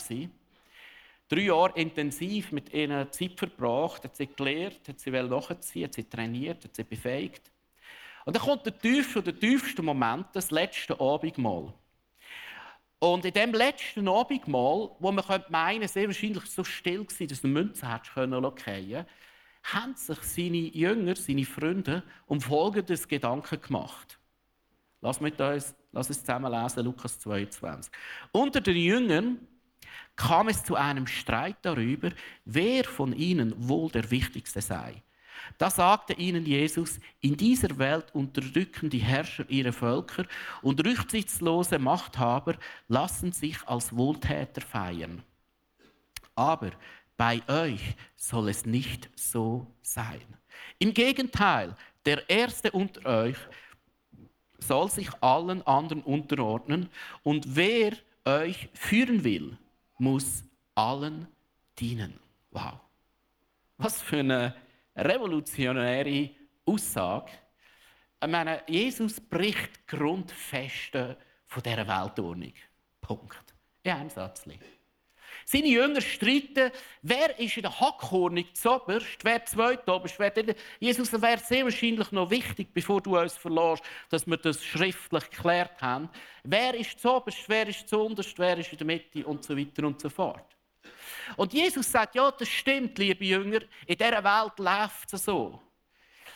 drei 1.30 1.42
Jahre 1.42 1.80
intensiv 1.80 2.52
mit 2.52 2.74
ihnen 2.74 3.12
Zeit 3.12 3.38
verbracht, 3.38 4.04
hat 4.04 4.16
sie 4.16 4.28
gelehrt, 4.28 4.88
hat 4.88 5.00
sie 5.00 5.12
nachziehen, 5.12 5.86
hat 5.86 5.94
sie 5.94 6.04
trainiert, 6.04 6.64
hat 6.64 6.76
sie 6.76 6.84
befähigt. 6.84 7.52
Und 8.26 8.36
dann 8.36 8.44
kommt 8.44 8.66
der 8.66 8.78
tiefste, 8.78 9.24
der 9.24 9.40
tiefste 9.40 9.82
Moment, 9.82 10.28
das 10.34 10.52
letzte 10.52 11.00
Abendmahl. 11.00 11.74
Und 13.00 13.24
in 13.24 13.34
dem 13.34 13.54
letzten 13.54 14.08
Abendmahl, 14.10 14.92
wo 15.00 15.12
man 15.12 15.26
könnte 15.26 15.52
meinen, 15.52 15.88
sehr 15.88 16.08
wahrscheinlich 16.08 16.46
so 16.46 16.64
still 16.64 17.08
war, 17.08 17.28
dass 17.28 17.44
eine 17.44 17.54
Münze 17.54 17.92
hätte 17.92 18.10
fallen 18.10 18.56
können, 18.56 19.06
haben 19.64 19.96
sich 19.96 20.22
seine 20.24 20.58
Jünger, 20.58 21.16
seine 21.16 21.46
Freunde, 21.46 22.04
um 22.28 22.42
folgendes 22.42 23.08
Gedanken 23.08 23.62
gemacht. 23.62 24.20
Lass, 25.02 25.22
mit 25.22 25.40
uns, 25.40 25.76
lass 25.94 26.10
uns 26.10 26.20
zusammen 26.20 26.52
lesen, 26.52 26.84
Lukas 26.84 27.20
22. 27.20 27.92
Unter 28.34 28.60
den 28.60 28.76
Jüngern 28.76 29.48
kam 30.20 30.50
es 30.50 30.66
zu 30.66 30.76
einem 30.76 31.08
Streit 31.08 31.56
darüber, 31.62 32.12
wer 32.44 32.84
von 32.84 33.14
ihnen 33.14 33.54
wohl 33.70 33.90
der 33.90 34.12
Wichtigste 34.12 34.60
sei. 34.60 35.02
Da 35.58 35.70
sagte 35.70 36.12
ihnen 36.12 36.46
Jesus, 36.46 37.00
in 37.22 37.38
dieser 37.38 37.78
Welt 37.78 38.14
unterdrücken 38.14 38.90
die 38.90 39.00
Herrscher 39.00 39.46
ihre 39.48 39.72
Völker 39.72 40.26
und 40.62 40.86
rücksichtslose 40.86 41.80
Machthaber 41.80 42.56
lassen 42.90 43.32
sich 43.32 43.66
als 43.66 43.96
Wohltäter 43.96 44.60
feiern. 44.60 45.24
Aber 46.36 46.72
bei 47.16 47.42
euch 47.48 47.96
soll 48.18 48.50
es 48.50 48.66
nicht 48.66 49.10
so 49.16 49.68
sein. 49.82 50.22
Im 50.80 50.94
Gegenteil, 50.94 51.78
der 52.06 52.30
Erste 52.30 52.72
unter 52.72 53.06
euch 53.06 53.38
soll 54.60 54.92
sich 54.92 55.10
allen 55.22 55.66
anderen 55.66 56.04
unterordnen 56.04 56.90
und 57.24 57.56
wer 57.56 57.94
euch 58.26 58.68
führen 58.74 59.24
will, 59.24 59.58
muss 60.00 60.44
allen 60.76 61.28
dienen. 61.78 62.20
Wow. 62.52 62.80
Was 63.78 64.02
für 64.02 64.20
eine 64.20 64.56
revolutionäre 64.96 66.32
Aussage. 66.66 67.32
Ich 68.22 68.30
meine, 68.30 68.64
Jesus 68.68 69.22
bricht 69.22 69.88
Grundfeste 69.88 71.18
von 71.48 71.64
dieser 71.64 71.88
Weltordnung. 71.88 72.54
Punkt. 73.02 73.54
In 73.84 73.92
einem 73.92 74.10
Satz. 74.10 74.46
Seine 75.52 75.70
Jünger 75.70 76.00
streiten, 76.00 76.72
wer 77.02 77.40
ist 77.40 77.58
in 77.58 77.64
der 77.64 77.80
Hackordnung 77.80 78.46
zuoberst, 78.54 79.18
wer 79.24 79.44
zweitoberst. 79.44 80.20
Wer 80.20 80.32
Jesus 80.80 81.12
wäre 81.12 81.40
sehr 81.40 81.64
wahrscheinlich 81.64 82.12
noch 82.12 82.30
wichtig, 82.30 82.68
bevor 82.72 83.02
du 83.02 83.18
uns 83.18 83.36
verlässt, 83.36 83.82
dass 84.12 84.28
wir 84.28 84.38
das 84.38 84.64
schriftlich 84.64 85.28
geklärt 85.32 85.82
haben. 85.82 86.08
Wer 86.44 86.76
ist 86.76 87.00
zuoberst, 87.00 87.46
wer 87.48 87.68
ist 87.68 87.90
zuunterst, 87.90 88.38
wer 88.38 88.60
ist 88.60 88.72
in 88.74 88.78
der 88.78 88.86
Mitte 88.86 89.26
und 89.26 89.44
so 89.44 89.58
weiter 89.58 89.88
und 89.88 90.00
so 90.00 90.10
fort. 90.10 90.56
Und 91.36 91.52
Jesus 91.52 91.92
sagt, 91.92 92.14
ja, 92.14 92.30
das 92.30 92.48
stimmt, 92.48 93.00
liebe 93.00 93.26
Jünger, 93.26 93.62
in 93.88 93.98
dieser 93.98 94.24
Welt 94.24 94.60
läuft 94.60 95.12
es 95.12 95.26
so. 95.26 95.60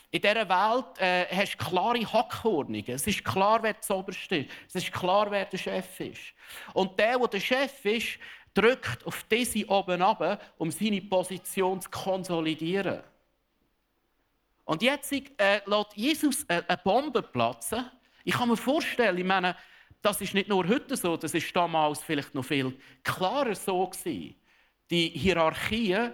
In 0.09 0.21
dieser 0.21 0.47
Welt 0.47 0.99
äh, 0.99 1.25
hast 1.35 1.53
du 1.53 1.65
klare 1.65 2.13
Hackordnungen. 2.13 2.89
Es 2.89 3.05
ist 3.07 3.23
klar, 3.23 3.61
wer 3.61 3.79
zuoberst 3.79 4.31
ist. 4.31 4.49
Es 4.67 4.75
ist 4.75 4.91
klar, 4.91 5.29
wer 5.29 5.45
der 5.45 5.57
Chef 5.57 5.99
ist. 5.99 6.33
Und 6.73 6.99
der, 6.99 7.17
der 7.17 7.27
der 7.27 7.39
Chef 7.39 7.85
ist, 7.85 8.19
drückt 8.53 9.05
auf 9.05 9.23
diese 9.23 9.67
oben 9.67 10.01
ab, 10.01 10.41
um 10.57 10.71
seine 10.71 11.01
Position 11.01 11.81
zu 11.81 11.89
konsolidieren. 11.89 13.01
Und 14.65 14.81
jetzt 14.81 15.11
äh, 15.11 15.61
lässt 15.65 15.95
Jesus 15.95 16.43
äh, 16.43 16.61
eine 16.67 16.77
Bombe 16.77 17.21
platzen. 17.21 17.85
Ich 18.23 18.33
kann 18.33 18.47
mir 18.47 18.57
vorstellen, 18.57 19.17
ich 19.17 19.25
meine, 19.25 19.55
das 20.01 20.21
ist 20.21 20.33
nicht 20.33 20.47
nur 20.47 20.67
heute 20.67 20.95
so, 20.95 21.17
das 21.17 21.33
ist 21.33 21.55
damals 21.55 22.01
vielleicht 22.01 22.33
noch 22.33 22.45
viel 22.45 22.77
klarer 23.03 23.55
so 23.55 23.87
gewesen 23.87 24.35
die 24.89 25.09
Hierarchien, 25.09 26.13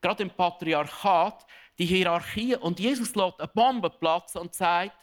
gerade 0.00 0.22
im 0.22 0.30
Patriarchat, 0.30 1.46
die 1.78 1.86
Hierarchien. 1.86 2.60
Und 2.60 2.78
Jesus 2.78 3.14
lässt 3.14 3.40
eine 3.40 3.48
Bombe 3.48 3.90
platzen 3.90 4.42
und 4.42 4.54
sagt, 4.54 4.96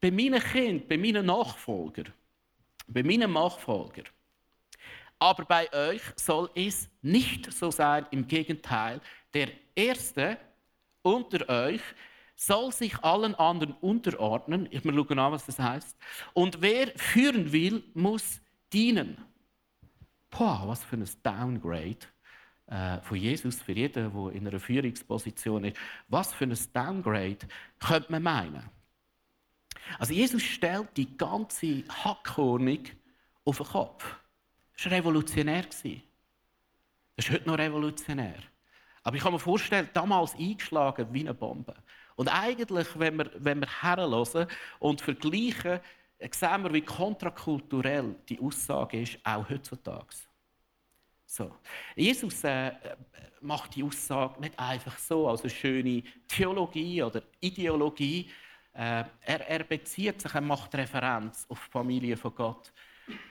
bei 0.00 0.10
meinen 0.10 0.40
Kindern, 0.40 0.86
bei 0.88 0.96
meinen 0.96 1.26
Nachfolgern, 1.26 2.12
bei 2.86 3.02
meinen 3.02 3.32
Nachfolgern, 3.32 4.04
aber 5.22 5.44
bei 5.44 5.72
euch 5.72 6.02
soll 6.16 6.50
es 6.56 6.88
nicht 7.00 7.52
so 7.52 7.70
sein, 7.70 8.06
im 8.10 8.26
Gegenteil, 8.26 9.00
der 9.32 9.50
Erste 9.76 10.36
unter 11.02 11.48
euch 11.48 11.80
soll 12.34 12.72
sich 12.72 12.98
allen 13.04 13.36
anderen 13.36 13.74
unterordnen. 13.74 14.66
Ich 14.72 14.82
mal 14.82 14.92
schauen 14.92 15.20
an, 15.20 15.30
was 15.30 15.46
das 15.46 15.60
heißt. 15.60 15.96
Und 16.32 16.60
wer 16.60 16.88
führen 16.96 17.52
will, 17.52 17.84
muss 17.94 18.40
dienen. 18.72 19.16
Boah, 20.28 20.64
was 20.66 20.82
für 20.82 20.96
ein 20.96 21.08
Downgrade 21.22 21.98
äh, 22.66 23.00
von 23.02 23.16
Jesus 23.16 23.62
für 23.62 23.72
jeden, 23.74 24.12
der 24.12 24.32
in 24.32 24.48
einer 24.48 24.58
Führungsposition 24.58 25.66
ist. 25.66 25.76
Was 26.08 26.32
für 26.34 26.46
ein 26.46 26.58
Downgrade 26.74 27.38
könnte 27.78 28.10
man 28.10 28.24
meinen? 28.24 28.70
Also 30.00 30.14
Jesus 30.14 30.42
stellt 30.42 30.88
die 30.96 31.16
ganze 31.16 31.84
Hackordnung 31.88 32.80
auf 33.44 33.58
den 33.58 33.66
Kopf. 33.66 34.16
Das 34.82 34.90
war 34.90 34.98
revolutionär. 34.98 35.62
Das 35.62 35.84
ist 35.84 37.30
heute 37.30 37.46
noch 37.46 37.56
revolutionär. 37.56 38.40
Aber 39.04 39.16
ich 39.16 39.22
kann 39.22 39.32
mir 39.32 39.38
vorstellen, 39.38 39.88
damals 39.92 40.34
eingeschlagen 40.34 41.06
wie 41.12 41.20
eine 41.20 41.34
Bombe. 41.34 41.74
Und 42.16 42.28
eigentlich, 42.28 42.88
wenn 42.98 43.16
wir, 43.16 43.30
wenn 43.36 43.60
wir 43.60 43.68
herhören 43.82 44.48
und 44.80 45.00
vergleichen, 45.00 45.78
sehen 46.18 46.62
wir, 46.64 46.72
wie 46.72 46.80
kontrakulturell 46.80 48.16
die 48.28 48.40
Aussage 48.40 49.02
ist, 49.02 49.18
auch 49.22 49.48
heutzutage. 49.48 50.16
So. 51.26 51.54
Jesus 51.94 52.42
äh, 52.42 52.72
macht 53.40 53.76
die 53.76 53.84
Aussage 53.84 54.40
nicht 54.40 54.58
einfach 54.58 54.98
so 54.98 55.28
als 55.28 55.42
eine 55.42 55.50
schöne 55.50 56.02
Theologie 56.26 57.04
oder 57.04 57.22
Ideologie. 57.40 58.28
Äh, 58.72 59.04
er, 59.20 59.48
er, 59.48 59.62
bezieht 59.62 60.20
sich, 60.20 60.34
er 60.34 60.40
macht 60.40 60.74
Referenz 60.74 61.46
auf 61.48 61.66
die 61.66 61.70
Familie 61.70 62.16
von 62.16 62.34
Gott. 62.34 62.72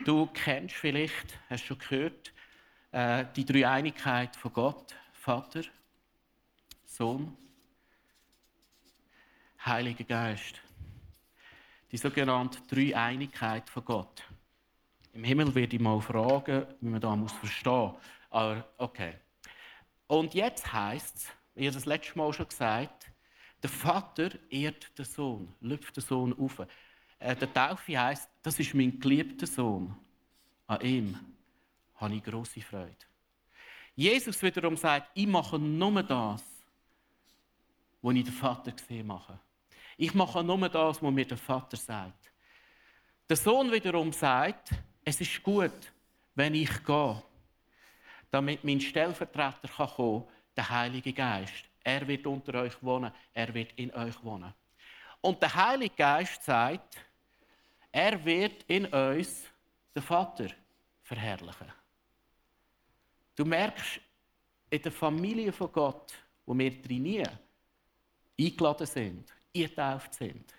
Du 0.06 0.28
kennst 0.28 0.76
vielleicht, 0.76 1.40
hast 1.50 1.66
schon 1.66 1.78
gehört, 1.78 2.34
äh, 2.92 3.26
die 3.36 3.46
Dreieinigkeit 3.46 4.36
von 4.36 4.54
Gott, 4.54 4.96
Vater, 5.14 5.62
Sohn, 6.86 7.38
Heiliger 9.66 10.04
Geist. 10.04 10.62
Die 11.92 11.98
sogenannte 11.98 12.60
Dreieinigkeit 12.68 13.70
von 13.70 13.86
Gott. 13.86 14.24
Im 15.14 15.24
Himmel 15.24 15.54
werde 15.54 15.76
ich 15.76 15.82
mal 15.82 16.02
fragen, 16.02 16.66
wie 16.80 16.90
man 16.90 17.02
da 17.02 17.16
muss 17.16 17.34
verstehen. 17.34 17.94
Aber 18.30 18.68
okay. 18.78 19.16
Und 20.08 20.34
jetzt 20.34 20.72
heißt 20.72 21.18
es, 21.18 21.28
ich 21.54 21.72
das 21.72 21.86
letzte 21.86 22.18
Mal 22.18 22.32
schon 22.34 22.48
gesagt, 22.48 23.12
der 23.62 23.70
Vater 23.70 24.32
ehrt 24.50 24.98
den 24.98 25.06
Sohn, 25.06 25.54
lüpft 25.60 25.96
den 25.98 26.04
Sohn 26.04 26.34
auf. 26.38 26.66
Äh, 27.22 27.36
der 27.36 27.54
Taufe 27.54 28.00
heißt, 28.00 28.28
das 28.42 28.60
ist 28.60 28.74
mein 28.74 29.00
geliebter 29.00 29.46
Sohn. 29.46 29.96
An 30.66 30.82
ihm 30.82 31.20
habe 31.96 32.16
ich 32.16 32.24
große 32.24 32.62
Freude. 32.62 33.06
Jesus 33.96 34.42
wiederum 34.42 34.76
sagt, 34.76 35.12
ich 35.14 35.28
mache 35.28 35.60
nur 35.60 36.02
das, 36.02 36.44
was 38.02 38.16
ich 38.16 38.24
den 38.24 38.34
Vater 38.34 38.72
gesehen 38.72 39.06
mache. 39.06 39.38
Ich 39.98 40.14
mache 40.16 40.44
nur 40.44 40.68
das, 40.68 41.02
was 41.02 41.12
mir 41.12 41.26
der 41.26 41.38
Vater 41.38 41.78
sagt. 41.78 42.32
Der 43.30 43.38
Sohn 43.38 43.72
wiederum 43.72 44.12
sagt, 44.12 44.70
es 45.06 45.22
ist 45.22 45.44
gut, 45.44 45.94
wenn 46.34 46.56
ich 46.56 46.84
gehe, 46.84 47.22
damit 48.32 48.64
mein 48.64 48.82
Stellvertreter 48.82 49.68
kann 49.68 49.90
kommen 49.90 50.24
der 50.56 50.68
Heilige 50.70 51.14
Geist. 51.14 51.66
Er 51.84 52.08
wird 52.08 52.26
unter 52.26 52.62
euch 52.62 52.82
wohnen, 52.82 53.12
er 53.34 53.54
wird 53.54 53.74
in 53.76 53.94
euch 53.94 54.24
wohnen. 54.24 54.54
Und 55.22 55.40
der 55.42 55.54
Heilige 55.54 55.96
Geist 55.96 56.44
sagt, 56.44 56.98
er 57.92 58.24
wird 58.24 58.64
in 58.68 58.86
uns 58.86 59.46
den 59.94 60.04
Vater 60.04 60.48
verherrlichen. 61.02 61.72
Du 63.36 63.46
merkst, 63.46 64.00
in 64.70 64.82
der 64.82 64.92
Familie 64.92 65.52
von 65.52 65.72
Gott, 65.72 66.14
wo 66.46 66.58
wir 66.58 66.82
trainieren, 66.82 67.38
eingeladen 68.40 68.88
sind, 68.88 69.34
eingetauft 69.56 70.14
sind, 70.14 70.54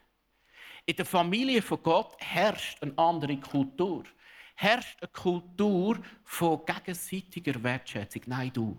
in 0.85 0.97
der 0.97 1.07
Familie 1.07 1.63
von 1.63 1.83
Gott 1.83 2.17
herrscht 2.19 2.83
eine 2.83 2.97
andere 2.99 3.37
Kultur 3.39 4.05
herrscht 4.63 4.99
eine 5.01 5.09
Kultur 5.09 5.99
von 6.25 6.65
gegenseitiger 6.65 7.63
Wertschätzung. 7.63 8.23
Nein, 8.27 8.53
du. 8.53 8.79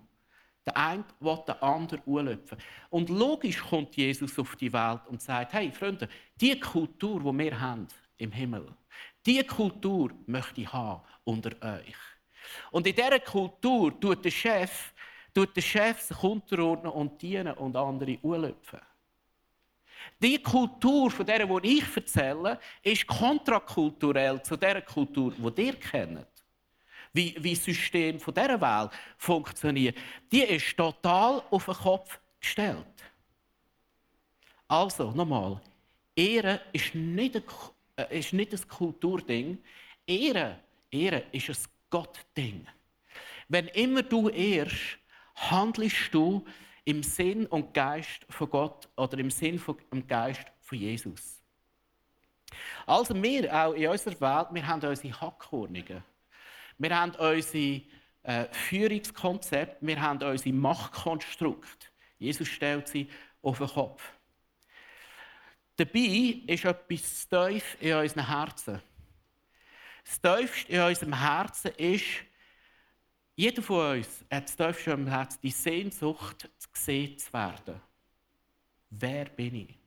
Der 0.65 0.77
eine 0.77 1.03
will 1.19 1.39
den 1.45 1.61
anderen 1.61 2.01
anlöpfen. 2.07 2.57
Und 2.89 3.09
logisch 3.09 3.59
kommt 3.59 3.95
Jesus 3.97 4.39
auf 4.39 4.55
die 4.55 4.71
Welt 4.71 5.01
und 5.07 5.21
sagt: 5.21 5.51
Hey, 5.51 5.71
Freunde, 5.71 6.07
die 6.39 6.57
Kultur, 6.57 7.19
die 7.19 7.37
wir 7.37 7.59
haben 7.59 7.87
im 8.23 8.31
Himmel, 8.31 8.65
die 9.25 9.43
Kultur 9.43 10.11
möchte 10.25 10.61
ich 10.61 10.71
haben 10.71 11.01
unter 11.23 11.51
euch. 11.61 11.95
Und 12.71 12.87
in 12.87 12.95
dieser 12.95 13.19
Kultur 13.19 13.99
tut 13.99 14.23
der 14.23 14.31
Chef, 14.31 14.93
tut 15.33 15.55
der 15.55 15.61
Chef 15.61 16.01
sich 16.01 16.23
unterordnen 16.23 16.91
und 16.91 17.21
dienen 17.21 17.53
und 17.53 17.75
andere 17.75 18.17
anlöpfen. 18.23 18.81
Die 20.21 20.41
Kultur, 20.41 21.09
von 21.11 21.25
der 21.25 21.49
ich 21.63 21.95
erzähle, 21.95 22.59
ist 22.81 23.07
kontrakulturell 23.07 24.41
zu 24.43 24.57
der 24.57 24.81
Kultur, 24.81 25.31
die 25.31 25.61
ihr 25.67 25.79
kennt. 25.79 26.27
Wie, 27.13 27.35
wie 27.39 27.53
das 27.53 27.63
System 27.63 28.17
dieser 28.17 28.59
Welt 28.59 28.91
funktioniert. 29.17 29.95
Die 30.31 30.41
ist 30.41 30.75
total 30.75 31.43
auf 31.51 31.65
den 31.65 31.75
Kopf 31.75 32.19
gestellt. 32.39 32.85
Also, 34.67 35.11
nochmal. 35.11 35.61
Ehre 36.15 36.61
ist 36.71 36.95
nicht 36.95 37.41
äh, 37.95 38.19
ist 38.19 38.33
nicht 38.33 38.53
ein 38.53 38.67
Kulturding. 38.67 39.57
Ehre, 40.05 40.59
Ehre 40.91 41.23
ist 41.31 41.49
ein 41.49 41.57
Gottding. 41.89 42.67
Wenn 43.47 43.67
immer 43.67 44.03
du 44.03 44.29
ehrst, 44.29 44.97
handelst 45.35 46.13
du 46.13 46.45
im 46.85 47.03
Sinn 47.03 47.45
und 47.47 47.73
Geist 47.73 48.25
von 48.29 48.49
Gott 48.49 48.89
oder 48.97 49.17
im 49.17 49.31
Sinn 49.31 49.61
und 49.91 50.07
Geist 50.07 50.45
von 50.61 50.77
Jesus. 50.77 51.41
Also 52.85 53.21
wir 53.21 53.53
auch 53.53 53.73
in 53.73 53.87
unserer 53.87 54.19
Welt, 54.19 54.47
wir 54.51 54.67
haben 54.67 54.83
unsere 54.83 55.21
Hackordnungen. 55.21 56.03
Wir 56.77 56.99
haben 56.99 57.11
unsere 57.15 57.81
äh, 58.23 58.45
Führungskonzepte, 58.51 59.85
wir 59.85 60.01
haben 60.01 60.21
unsere 60.21 60.55
Machtkonstrukte. 60.55 61.87
Jesus 62.19 62.47
stellt 62.47 62.87
sie 62.87 63.09
auf 63.41 63.59
den 63.59 63.67
Kopf. 63.67 64.03
Dabei 65.75 66.43
ist 66.47 66.65
etwas 66.65 67.27
tief 67.27 67.77
in 67.79 67.95
unseren 67.95 68.27
Herzen. 68.27 68.81
Das 70.05 70.21
tiefste 70.21 70.71
in 70.71 70.81
unserem 70.81 71.19
Herzen 71.19 71.71
ist, 71.77 72.05
jeder 73.35 73.63
von 73.63 73.97
uns 73.97 74.23
hat 74.29 74.47
das 74.47 74.55
tiefste 74.55 74.91
im 74.91 75.07
Herzen 75.07 75.39
die 75.41 75.51
Sehnsucht, 75.51 76.49
gesehen 76.71 77.17
zu 77.17 77.33
werden. 77.33 77.81
Wer 78.91 79.25
bin 79.25 79.55
ich? 79.55 79.79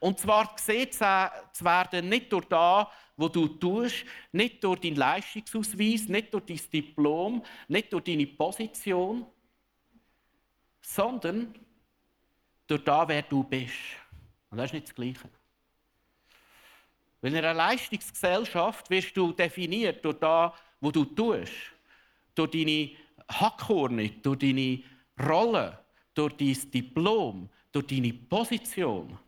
Und 0.00 0.18
zwar 0.18 0.54
gesehen 0.54 0.90
zu 0.90 1.64
werden, 1.64 2.08
nicht 2.08 2.32
durch 2.32 2.46
das, 2.46 2.86
was 3.16 3.32
du 3.32 3.46
tust, 3.48 4.04
nicht 4.32 4.62
durch 4.62 4.80
deinen 4.80 4.96
Leistungsausweis, 4.96 6.08
nicht 6.08 6.34
durch 6.34 6.44
dein 6.44 6.60
Diplom, 6.72 7.44
nicht 7.68 7.92
durch 7.92 8.04
deine 8.04 8.26
Position, 8.26 9.26
sondern 10.80 11.54
durch 12.66 12.84
das, 12.84 13.08
wer 13.08 13.22
du 13.22 13.44
bist. 13.44 13.74
Und 14.50 14.58
das 14.58 14.66
ist 14.66 14.72
nicht 14.74 14.88
das 14.88 14.94
Gleiche. 14.94 15.30
Weil 17.20 17.32
in 17.32 17.38
einer 17.38 17.54
Leistungsgesellschaft 17.54 18.88
wirst 18.90 19.16
du 19.16 19.32
definiert 19.32 20.04
durch 20.04 20.18
das, 20.18 20.52
was 20.80 20.92
du 20.92 21.04
tust. 21.04 21.52
Durch 22.34 22.50
deine 22.50 22.90
Hackordnung, 23.28 24.22
durch 24.22 24.38
deine 24.38 24.82
Rolle, 25.18 25.78
durch 26.14 26.34
dein 26.34 26.70
Diplom, 26.70 27.48
durch 27.72 27.86
deine 27.86 28.12
Position. 28.12 29.18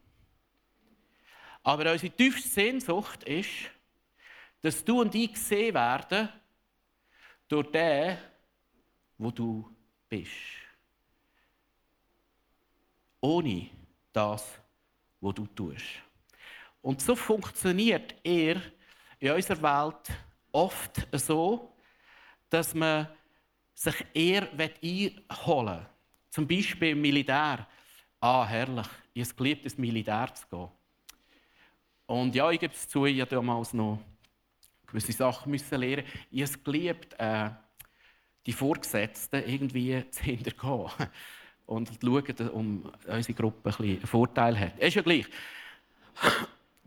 Aber 1.63 1.93
unsere 1.93 2.15
tiefste 2.15 2.49
Sehnsucht 2.49 3.25
ist, 3.25 3.51
dass 4.61 4.85
du 4.85 5.01
und 5.01 5.15
ich 5.15 5.33
gesehen 5.33 5.75
werden 5.75 6.29
durch 7.49 7.71
den, 7.71 8.19
wo 9.17 9.31
du 9.31 9.69
bist. 10.09 10.31
Ohne 13.21 13.69
das, 14.13 14.61
was 15.21 15.35
du 15.35 15.47
tust. 15.47 15.85
Und 16.83 17.01
so 17.01 17.15
funktioniert 17.15 18.15
er 18.23 18.61
in 19.19 19.33
unserer 19.33 19.63
Welt 19.63 20.11
oft 20.53 21.07
so, 21.13 21.75
dass 22.49 22.75
man 22.75 23.09
sich 23.75 24.05
eher 24.15 24.49
einholen 24.53 25.79
will. 25.79 25.87
Zum 26.31 26.47
Beispiel 26.47 26.91
im 26.91 27.01
Militär. 27.01 27.67
Ah, 28.21 28.45
herrlich, 28.47 28.87
ich 29.15 29.25
habe 29.25 29.35
geliebt, 29.37 29.65
ins 29.65 29.79
Militär 29.79 30.35
zu 30.35 30.47
gehen. 30.49 30.69
Und 32.07 32.35
ja, 32.35 32.51
ich 32.51 32.59
gebe 32.59 32.73
es 32.73 32.89
zu, 32.89 33.07
ich 33.07 33.21
habe 33.21 33.31
damals 33.31 33.73
noch 33.75 34.01
gewisse 34.87 35.13
Sachen 35.13 35.51
müssen 35.51 35.79
lernen. 35.79 36.05
Ich 36.31 36.43
habe 36.43 36.59
geliebt, 36.59 37.15
äh, 37.19 37.51
die 38.47 38.53
Vorgesetzten 38.53 39.47
irgendwie 39.49 40.09
zu 40.11 40.23
hintergehen 40.23 40.91
und 41.69 41.91
schauen, 42.03 42.51
um 42.51 42.93
unsere 43.07 43.35
Gruppe 43.35 43.71
ein 43.71 43.85
einen 43.85 44.07
Vorteil 44.07 44.59
hat. 44.59 44.79
Ist 44.79 44.95
ja 44.95 45.03
gleich. 45.03 45.27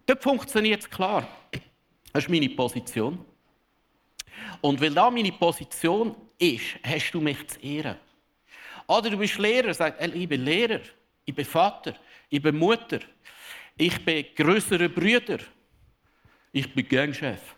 Dort 0.06 0.24
funktioniert 0.24 0.82
es 0.82 0.90
klar. 0.90 1.28
Das 2.12 2.24
ist 2.24 2.30
meine 2.30 2.50
Position. 2.50 3.24
Und 4.60 4.82
weil 4.82 4.94
da 4.94 5.10
meine 5.10 5.32
Position 5.32 6.16
ist, 6.38 6.78
hast 6.84 7.12
du 7.12 7.22
mich 7.22 7.48
zu 7.48 7.60
ehren. 7.60 7.96
Oder 8.88 9.12
du 9.12 9.18
bist 9.18 9.38
Lehrer, 9.38 9.74
sagst, 9.74 10.02
ich 10.14 10.28
bin 10.28 10.44
Lehrer, 10.44 10.82
ich 11.26 11.34
bin 11.34 11.46
Vater, 11.46 11.94
ich 12.30 12.42
bin 12.42 12.58
Mutter, 12.58 13.00
ich 13.78 14.04
bin 14.04 14.26
größerer 14.36 14.90
Brüder. 14.90 15.40
Ich 16.52 16.74
bin 16.74 16.88
Gangchef. 16.88 17.56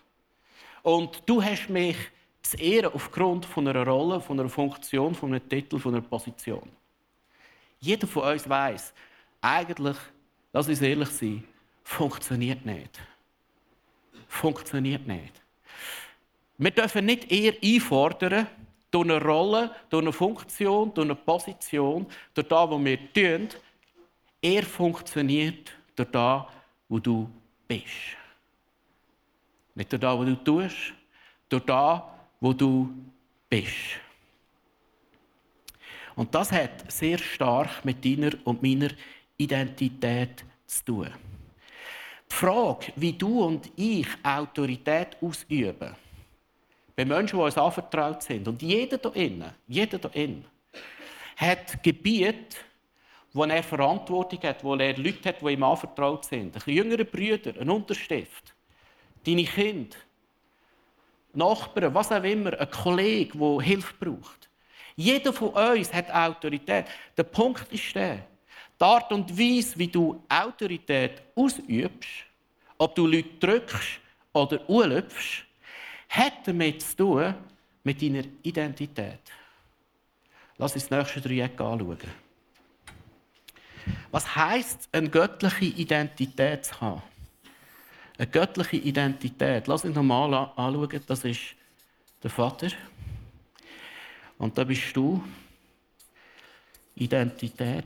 Und 0.83 1.23
du 1.25 1.41
hast 1.41 1.69
mich 1.69 1.95
zu 2.43 2.57
ehren 2.57 2.93
aufgrund 2.93 3.45
von 3.45 3.67
einer 3.67 3.87
Rolle, 3.87 4.19
von 4.19 4.39
einer 4.39 4.49
Funktion, 4.49 5.15
von 5.15 5.33
einem 5.33 5.49
Titel, 5.49 5.79
von 5.79 5.95
einer 5.95 6.03
Position. 6.03 6.69
Jeder 7.83 8.07
von 8.07 8.23
uns 8.23 8.47
weiß, 8.47 8.93
eigentlich, 9.41 9.97
lass 10.53 10.69
uns 10.69 10.81
ehrlich 10.81 11.09
sein, 11.09 11.43
funktioniert 11.83 12.65
nicht. 12.65 12.97
Funktioniert 14.25 15.05
nicht. 15.05 15.41
Wir 16.57 16.71
dürfen 16.71 17.05
nicht 17.05 17.29
eher 17.29 17.53
einfordern, 17.61 18.47
durch 18.89 19.09
eine 19.09 19.21
Rolle, 19.21 19.75
durch 19.89 20.01
eine 20.01 20.13
Funktion, 20.13 20.93
durch 20.93 21.05
eine 21.05 21.15
Position, 21.15 22.07
durch 22.33 22.47
das, 22.47 22.69
was 22.69 22.85
wir 22.85 23.13
tun, 23.13 23.49
er 24.41 24.63
funktioniert 24.63 25.73
durch 25.93 26.09
das, 26.09 26.43
wo 26.87 26.99
du 26.99 27.29
bist. 27.67 28.15
Nicht 29.75 29.91
durch 29.91 29.99
das, 29.99 30.17
was 30.19 30.25
du 30.25 30.35
tust, 30.35 30.93
durch 31.49 31.65
das, 31.65 32.01
wo 32.39 32.53
du 32.53 32.93
bist. 33.49 34.02
Und 36.15 36.33
das 36.35 36.51
hat 36.51 36.91
sehr 36.91 37.17
stark 37.17 37.83
mit 37.83 38.03
deiner 38.05 38.31
und 38.43 38.61
meiner 38.61 38.89
Identität 39.37 40.43
zu 40.65 40.85
tun. 40.85 41.09
Die 42.29 42.35
Frage, 42.35 42.91
wie 42.95 43.13
du 43.13 43.43
und 43.43 43.71
ich 43.75 44.07
Autorität 44.23 45.17
ausüben, 45.21 45.95
bei 46.95 47.05
Menschen, 47.05 47.37
die 47.37 47.43
uns 47.43 47.57
anvertraut 47.57 48.21
sind, 48.21 48.47
und 48.47 48.61
jeder 48.61 48.97
da 48.97 49.09
innen, 49.09 49.51
jeder 49.67 49.97
da 49.97 50.09
innen, 50.09 50.45
hat 51.37 51.81
Gebiet, 51.81 52.55
wo 53.33 53.43
er 53.45 53.63
Verantwortung 53.63 54.41
hat, 54.43 54.63
wo 54.63 54.75
er 54.75 54.95
Leute 54.97 55.29
hat, 55.29 55.41
die 55.41 55.53
ihm 55.53 55.63
anvertraut 55.63 56.25
sind. 56.25 56.55
Ein 56.55 56.73
jüngere 56.73 57.03
Brüder, 57.03 57.59
ein 57.59 57.69
Unterstift, 57.69 58.53
deine 59.25 59.43
Kinder, 59.43 59.97
Nachbarn, 61.33 61.93
was 61.95 62.11
auch 62.11 62.23
immer, 62.23 62.59
ein 62.59 62.69
Kollege, 62.69 63.37
der 63.37 63.61
Hilfe 63.61 63.93
braucht. 63.99 64.49
Jeder 64.95 65.33
von 65.33 65.49
uns 65.49 65.93
hat 65.93 66.11
Autorität. 66.11 66.85
Der 67.17 67.23
Punkt 67.23 67.71
ist 67.71 67.95
der, 67.95 68.25
die 68.79 68.83
Art 68.83 69.11
und 69.11 69.37
Weise, 69.37 69.77
wie 69.77 69.87
du 69.87 70.23
Autorität 70.29 71.21
ausübst, 71.35 72.09
ob 72.77 72.95
du 72.95 73.07
Leute 73.07 73.29
drückst 73.39 73.99
oder 74.33 74.69
unlöpfst, 74.69 75.45
hat 76.09 76.45
damit 76.45 76.81
zu 76.81 76.95
tun 76.97 77.33
mit 77.83 78.01
deiner 78.01 78.23
Identität. 78.43 79.19
Lass 80.57 80.73
uns 80.73 80.87
das 80.87 80.97
nächste 80.97 81.21
Dreieck 81.21 81.59
anschauen. 81.59 81.97
Was 84.11 84.35
heißt 84.35 84.89
eine 84.91 85.09
göttliche 85.09 85.65
Identität 85.65 86.65
zu 86.65 86.79
haben? 86.79 87.01
Eine 88.17 88.27
göttliche 88.27 88.77
Identität. 88.77 89.67
Lass 89.67 89.83
uns 89.83 89.95
nochmal 89.95 90.33
anschauen. 90.55 91.01
Das 91.07 91.25
ist 91.25 91.41
der 92.21 92.29
Vater. 92.29 92.67
Und 94.37 94.57
da 94.57 94.63
bist 94.63 94.95
du. 94.95 95.23
Identität. 96.95 97.85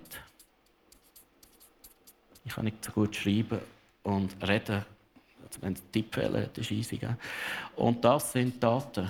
Ich 2.44 2.54
kann 2.54 2.66
nicht 2.66 2.84
so 2.84 2.92
gut 2.92 3.16
schreiben 3.16 3.60
und 4.04 4.36
reden. 4.48 4.86
Also 5.46 5.62
wenn 5.62 5.74
es 5.74 5.82
Tippfehler 5.92 6.44
hat, 6.44 6.58
ist 6.58 6.72
easy. 6.72 6.98
Gell? 6.98 7.18
Und 7.76 8.04
das 8.04 8.32
sind 8.32 8.62
Daten. 8.62 9.10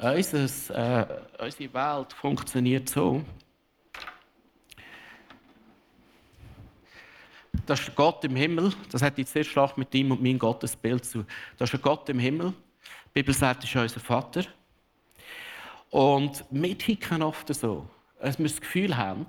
Unseres, 0.00 0.70
äh, 0.70 1.06
unsere 1.38 1.72
Welt 1.72 2.12
funktioniert 2.12 2.88
so, 2.88 3.24
das 7.64 7.80
ist 7.80 7.96
Gott 7.96 8.22
im 8.24 8.36
Himmel. 8.36 8.72
Das 8.92 9.02
hat 9.02 9.18
jetzt 9.18 9.32
sehr 9.32 9.42
stark 9.42 9.76
mit 9.76 9.92
ihm 9.94 10.12
und 10.12 10.22
meinem 10.22 10.38
Gottesbild 10.38 11.04
zu. 11.04 11.24
Das 11.56 11.72
ist 11.72 11.82
Gott 11.82 12.08
im 12.08 12.18
Himmel. 12.18 12.52
Die 13.06 13.12
Bibel 13.14 13.34
sagt, 13.34 13.62
das 13.62 13.70
ist 13.70 13.76
unser 13.76 14.00
Vater. 14.00 14.44
Und 15.90 16.44
wir 16.50 16.76
ticken 16.76 17.22
oft 17.22 17.52
so, 17.54 17.86
dass 18.20 18.38
wir 18.38 18.46
das 18.46 18.60
Gefühl 18.60 18.96
haben, 18.96 19.26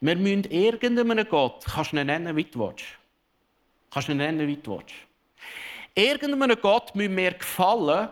wir 0.00 0.16
müssen 0.16 0.44
irgendeinen 0.44 1.26
Gott, 1.28 1.64
kannst 1.64 1.92
du 1.92 1.96
ihn 1.96 2.06
nennen, 2.06 2.36
wie 2.36 2.44
du 2.44 2.58
willst. 2.58 2.84
Kannst 3.90 4.08
du 4.08 4.12
ihn 4.12 4.18
nennen, 4.18 4.46
wie 4.46 4.56
du 4.56 4.72
willst. 4.72 4.94
Irgendeinem 5.94 6.60
Gott 6.60 6.94
müssen 6.94 7.16
wir 7.16 7.32
gefallen 7.32 8.08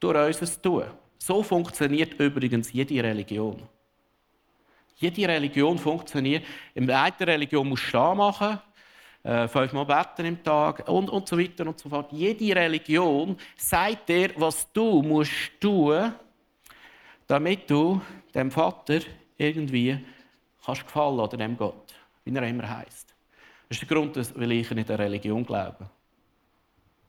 durch 0.00 0.40
unser 0.40 0.62
Tun. 0.62 0.84
So 1.18 1.42
funktioniert 1.42 2.14
übrigens 2.18 2.72
jede 2.72 3.02
Religion. 3.02 3.62
Jede 4.96 5.28
Religion 5.28 5.78
funktioniert. 5.78 6.44
In 6.74 6.86
der 6.86 7.02
einen 7.02 7.16
Religion 7.20 7.68
musst 7.68 7.84
du 7.84 7.88
stehen 7.88 8.16
machen, 8.16 8.58
äh, 9.22 9.46
fünfmal 9.46 9.84
beten 9.84 10.24
im 10.24 10.42
Tag 10.42 10.88
und, 10.88 11.10
und 11.10 11.28
so 11.28 11.38
weiter 11.38 11.66
und 11.66 11.78
so 11.78 11.88
fort. 11.88 12.10
Jede 12.12 12.56
Religion 12.56 13.36
sagt 13.56 14.08
dir, 14.08 14.30
was 14.36 14.72
du 14.72 15.02
musst 15.02 15.60
tun, 15.60 16.14
damit 17.26 17.68
du 17.70 18.00
dem 18.34 18.50
Vater 18.50 19.00
irgendwie 19.36 19.98
kannst 20.64 20.84
gefallen 20.84 21.20
oder 21.20 21.36
dem 21.36 21.56
Gott, 21.56 21.94
wie 22.24 22.34
er 22.34 22.42
immer 22.42 22.68
heißt. 22.68 23.14
Das 23.68 23.78
ist 23.78 23.88
der 23.88 23.96
Grund, 23.96 24.16
weil 24.16 24.52
ich 24.52 24.70
nicht 24.70 24.90
an 24.90 24.96
Religion 24.96 25.44
glaube. 25.44 25.90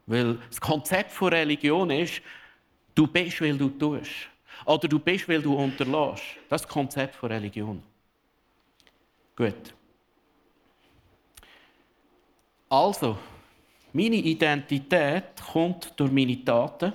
Weil 0.06 0.40
das 0.50 0.60
Konzept 0.60 1.12
von 1.12 1.30
Religion 1.30 1.90
ist, 1.92 2.22
du 2.96 3.06
bist, 3.08 3.42
weil 3.42 3.58
du 3.58 3.70
tust. 3.70 4.30
Oder 4.66 4.88
du 4.88 5.00
bist, 5.00 5.28
weil 5.30 5.42
du 5.42 5.54
unterlässt. 5.54 6.24
Das 6.50 6.62
ist 6.62 6.66
das 6.66 6.68
Konzept 6.68 7.16
von 7.16 7.32
Religion. 7.32 7.84
Gut. 9.36 9.74
Also, 12.70 13.18
meine 13.94 14.16
Identität 14.16 15.24
kommt 15.52 15.94
durch 15.96 16.12
meine 16.12 16.44
Taten. 16.44 16.94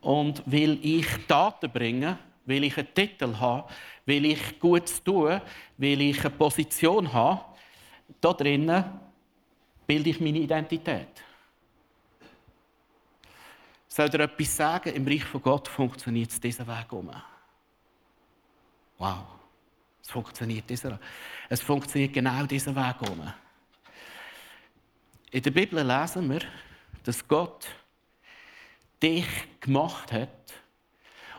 Und 0.00 0.42
weil 0.46 0.78
ich 0.82 1.06
Taten 1.26 1.70
bringe, 1.70 2.18
weil 2.46 2.64
ich 2.64 2.76
einen 2.78 2.94
Titel 2.94 3.36
habe, 3.38 3.68
weil 4.06 4.24
ich 4.24 4.58
Gutes 4.58 5.02
tue, 5.02 5.40
weil 5.76 6.00
ich 6.00 6.20
eine 6.20 6.30
Position 6.30 7.12
habe. 7.12 7.44
Da 8.20 8.32
drinnen 8.32 8.84
bilde 9.86 10.10
ich 10.10 10.20
meine 10.20 10.38
Identität. 10.38 11.22
Soll 13.88 14.08
dir 14.08 14.20
etwas 14.20 14.56
sagen? 14.56 14.94
Im 14.94 15.06
Reich 15.06 15.24
von 15.24 15.42
Gott 15.42 15.66
funktioniert 15.66 16.30
es 16.30 16.40
diesen 16.40 16.66
Weg 16.66 16.92
um. 16.92 17.10
Wow. 18.98 19.24
Es 20.02 20.10
funktioniert 20.10 20.70
dieser. 20.70 20.98
Es 21.48 21.60
funktioniert 21.60 22.12
genau 22.12 22.44
diesen 22.46 22.74
Weg 22.74 23.02
um. 23.02 23.32
In 25.32 25.42
der 25.42 25.50
Bibel 25.50 25.84
lesen 25.84 26.30
wir, 26.30 26.40
dass 27.04 27.26
Gott 27.26 27.68
dich 29.02 29.26
gemacht 29.60 30.12
hat 30.12 30.28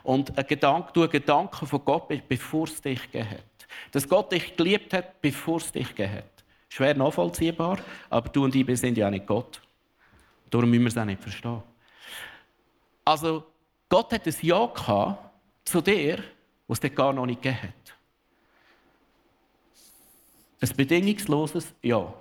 und 0.03 0.37
ein 0.37 0.47
Gedanke, 0.47 0.91
du 0.93 1.03
ein 1.03 1.09
Gedanke 1.09 1.65
von 1.65 1.85
Gott 1.85 2.07
bist, 2.07 2.27
bevor 2.27 2.65
es 2.65 2.81
dich 2.81 3.11
gegeben 3.11 3.31
hat. 3.31 3.43
Dass 3.91 4.07
Gott 4.07 4.31
dich 4.31 4.55
geliebt 4.55 4.93
hat, 4.93 5.21
bevor 5.21 5.57
es 5.57 5.71
dich 5.71 5.89
gegeben 5.89 6.15
hat. 6.15 6.43
Schwer 6.69 6.95
nachvollziehbar, 6.95 7.79
aber 8.09 8.29
du 8.29 8.45
und 8.45 8.55
ich 8.55 8.79
sind 8.79 8.97
ja 8.97 9.09
nicht 9.11 9.27
Gott. 9.27 9.61
Darum 10.49 10.69
müssen 10.69 10.83
wir 10.83 10.87
es 10.89 10.97
auch 10.97 11.05
nicht 11.05 11.21
verstehen. 11.21 11.61
Also, 13.03 13.43
Gott 13.89 14.11
hat 14.13 14.25
ein 14.25 14.35
Ja 14.41 14.65
gehabt 14.65 15.31
zu 15.65 15.81
dir, 15.81 16.23
was 16.67 16.79
es 16.81 16.95
gar 16.95 17.13
noch 17.13 17.25
nicht 17.25 17.41
gegeben 17.41 17.61
hat. 17.61 17.95
Ein 20.61 20.75
bedingungsloses 20.75 21.73
Ja. 21.81 22.13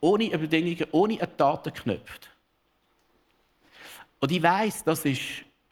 Ohne 0.00 0.30
Bedingungen, 0.30 0.86
ohne 0.92 1.20
einen 1.20 1.36
Tatenknopf. 1.36 2.29
Und 4.20 4.30
ich 4.30 4.42
weiss, 4.42 4.84
das 4.84 5.04
ist, 5.04 5.20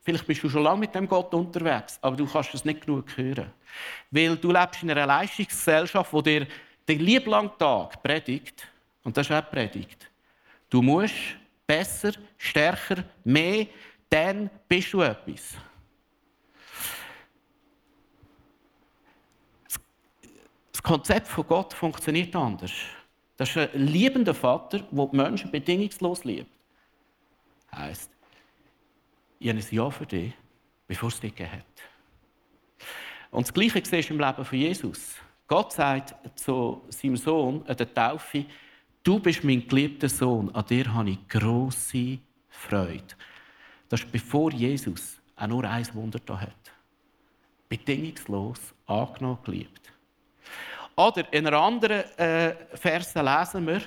vielleicht 0.01 0.27
bist 0.27 0.43
du 0.43 0.49
schon 0.49 0.63
lange 0.63 0.81
mit 0.81 0.95
dem 0.95 1.07
Gott 1.07 1.33
unterwegs, 1.35 1.99
aber 2.01 2.17
du 2.17 2.27
kannst 2.27 2.55
es 2.55 2.65
nicht 2.65 2.81
genug 2.81 3.17
hören. 3.17 3.53
Weil 4.11 4.37
du 4.37 4.51
lebst 4.51 4.83
in 4.83 4.91
einer 4.91 5.07
Leistungsgesellschaft, 5.07 6.13
wo 6.13 6.23
dir 6.23 6.47
den 6.89 7.01
lieblangen 7.01 7.53
Tag 7.59 8.03
predigt, 8.03 8.67
und 9.05 9.17
das 9.17 9.29
ist 9.29 9.33
auch 9.33 9.51
Predigt. 9.51 10.11
Du 10.71 10.83
musst 10.83 11.15
besser, 11.67 12.13
stärker, 12.37 13.05
mehr, 13.25 13.67
dann 14.09 14.51
bist 14.67 14.93
du 14.93 15.03
etwas. 15.03 15.55
Das 20.73 20.83
Konzept 20.83 21.29
von 21.29 21.47
Gott 21.47 21.75
funktioniert 21.75 22.35
anders. 22.35 22.73
Das 23.37 23.51
ist 23.51 23.57
ein 23.57 23.87
liebender 23.87 24.35
Vater, 24.35 24.81
der 24.81 25.07
die 25.07 25.17
Menschen 25.17 25.51
bedingungslos 25.51 26.25
liebt. 26.25 26.51
Heißt, 27.75 28.11
ich 29.39 29.49
habe 29.49 29.59
ein 29.59 29.67
Ja 29.71 29.91
für 29.91 30.07
dich, 30.07 30.33
bevor 30.87 31.09
es 31.09 31.21
dich 31.21 31.35
gegeben 31.35 31.59
hat. 31.59 31.65
Und 33.31 33.47
das 33.47 33.53
Gleiche 33.53 33.83
siehst 33.85 34.11
du 34.11 34.15
im 34.15 34.21
Leben 34.21 34.45
von 34.45 34.59
Jesus. 34.59 35.17
Gott 35.47 35.73
sagt 35.73 36.15
zu 36.39 36.83
seinem 36.89 37.17
Sohn 37.17 37.65
an 37.67 37.77
der 37.77 37.93
Taufe, 37.93 38.45
du 39.03 39.19
bist 39.19 39.45
mein 39.45 39.67
geliebter 39.67 40.09
Sohn, 40.09 40.55
an 40.55 40.67
dir 40.67 40.93
habe 40.93 41.11
ich 41.11 41.29
grosse 41.29 42.19
Freude. 42.49 43.15
Das 43.89 44.01
ist 44.01 44.13
bevor 44.13 44.53
Jesus 44.53 45.19
auch 45.37 45.47
nur 45.47 45.65
ein 45.65 45.95
Wunder 45.95 46.21
hat. 46.41 46.53
Bedingungslos, 47.69 48.75
angenommen, 48.87 49.39
geliebt. 49.45 49.93
Oder 50.97 51.33
in 51.33 51.47
einer 51.47 51.59
anderen 51.59 52.05
äh, 52.19 52.55
Verse 52.75 53.21
lesen 53.21 53.67
wir, 53.67 53.83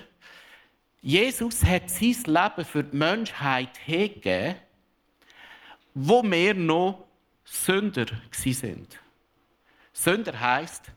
Jesus 1.02 1.64
hat 1.64 1.90
sein 1.90 2.16
Leben 2.26 2.66
für 2.66 2.84
die 2.84 2.96
Menschheit 2.96 3.76
hingegeben, 3.86 4.56
wo 5.94 6.24
wir 6.24 6.54
noch 6.54 7.06
Sünder 7.44 8.06
sind. 8.32 9.00
Sünder 9.94 10.40
heisst 10.40 10.92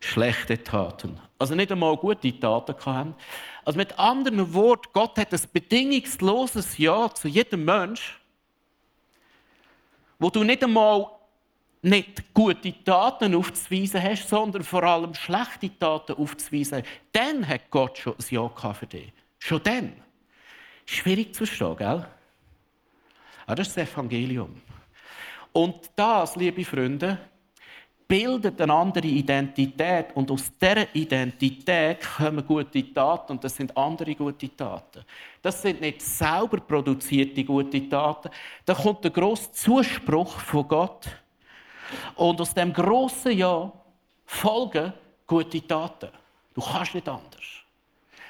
schlechte 0.00 0.62
Taten. 0.62 1.18
Also 1.38 1.54
nicht 1.54 1.70
einmal 1.70 1.96
gute 1.96 2.38
Taten 2.38 2.74
haben. 2.84 3.14
Also 3.64 3.76
mit 3.76 3.98
anderen 3.98 4.52
Worten, 4.54 4.88
Gott 4.92 5.18
hat 5.18 5.32
ein 5.32 5.40
bedingungsloses 5.52 6.78
Ja 6.78 7.12
zu 7.12 7.28
jedem 7.28 7.64
Mensch, 7.64 8.20
wo 10.18 10.30
du 10.30 10.44
nicht 10.44 10.62
einmal 10.64 11.10
nicht 11.82 12.34
gute 12.34 12.72
Taten 12.84 13.34
aufzuweisen 13.34 14.02
hast, 14.02 14.28
sondern 14.28 14.64
vor 14.64 14.82
allem 14.82 15.14
schlechte 15.14 15.76
Taten 15.78 16.16
aufzuweisen 16.16 16.78
hast. 16.78 16.88
Dann 17.12 17.46
hat 17.46 17.70
Gott 17.70 17.98
schon 17.98 18.14
ein 18.14 18.24
Ja 18.28 18.48
für 18.48 18.86
dich. 18.86 19.12
Schon 19.38 19.62
dann. 19.62 19.92
Schwierig 20.84 21.34
zu 21.34 21.46
verstehen, 21.46 21.76
gell? 21.76 22.06
Ah, 23.46 23.54
das 23.54 23.68
ist 23.68 23.76
das 23.76 23.88
Evangelium. 23.88 24.60
Und 25.52 25.90
das, 25.94 26.36
liebe 26.36 26.64
Freunde, 26.64 27.18
bildet 28.08 28.60
eine 28.60 28.74
andere 28.74 29.06
Identität. 29.06 30.14
Und 30.14 30.30
aus 30.30 30.50
dieser 30.60 30.94
Identität 30.94 31.98
kommen 32.16 32.46
gute 32.46 32.92
Taten. 32.92 33.32
Und 33.32 33.44
das 33.44 33.56
sind 33.56 33.76
andere 33.76 34.14
gute 34.14 34.54
Taten. 34.54 35.04
Das 35.42 35.62
sind 35.62 35.80
nicht 35.80 36.02
sauber 36.02 36.58
produzierte 36.58 37.44
gute 37.44 37.88
Taten. 37.88 38.30
Da 38.64 38.74
kommt 38.74 39.04
der 39.04 39.10
grosse 39.10 39.52
Zuspruch 39.52 40.38
von 40.40 40.68
Gott. 40.68 41.08
Und 42.16 42.40
aus 42.40 42.52
dem 42.52 42.72
grossen 42.72 43.32
Ja 43.32 43.72
folgen 44.24 44.92
gute 45.26 45.66
Taten. 45.66 46.08
Du 46.54 46.60
kannst 46.60 46.94
nicht 46.94 47.08
anders. 47.08 47.65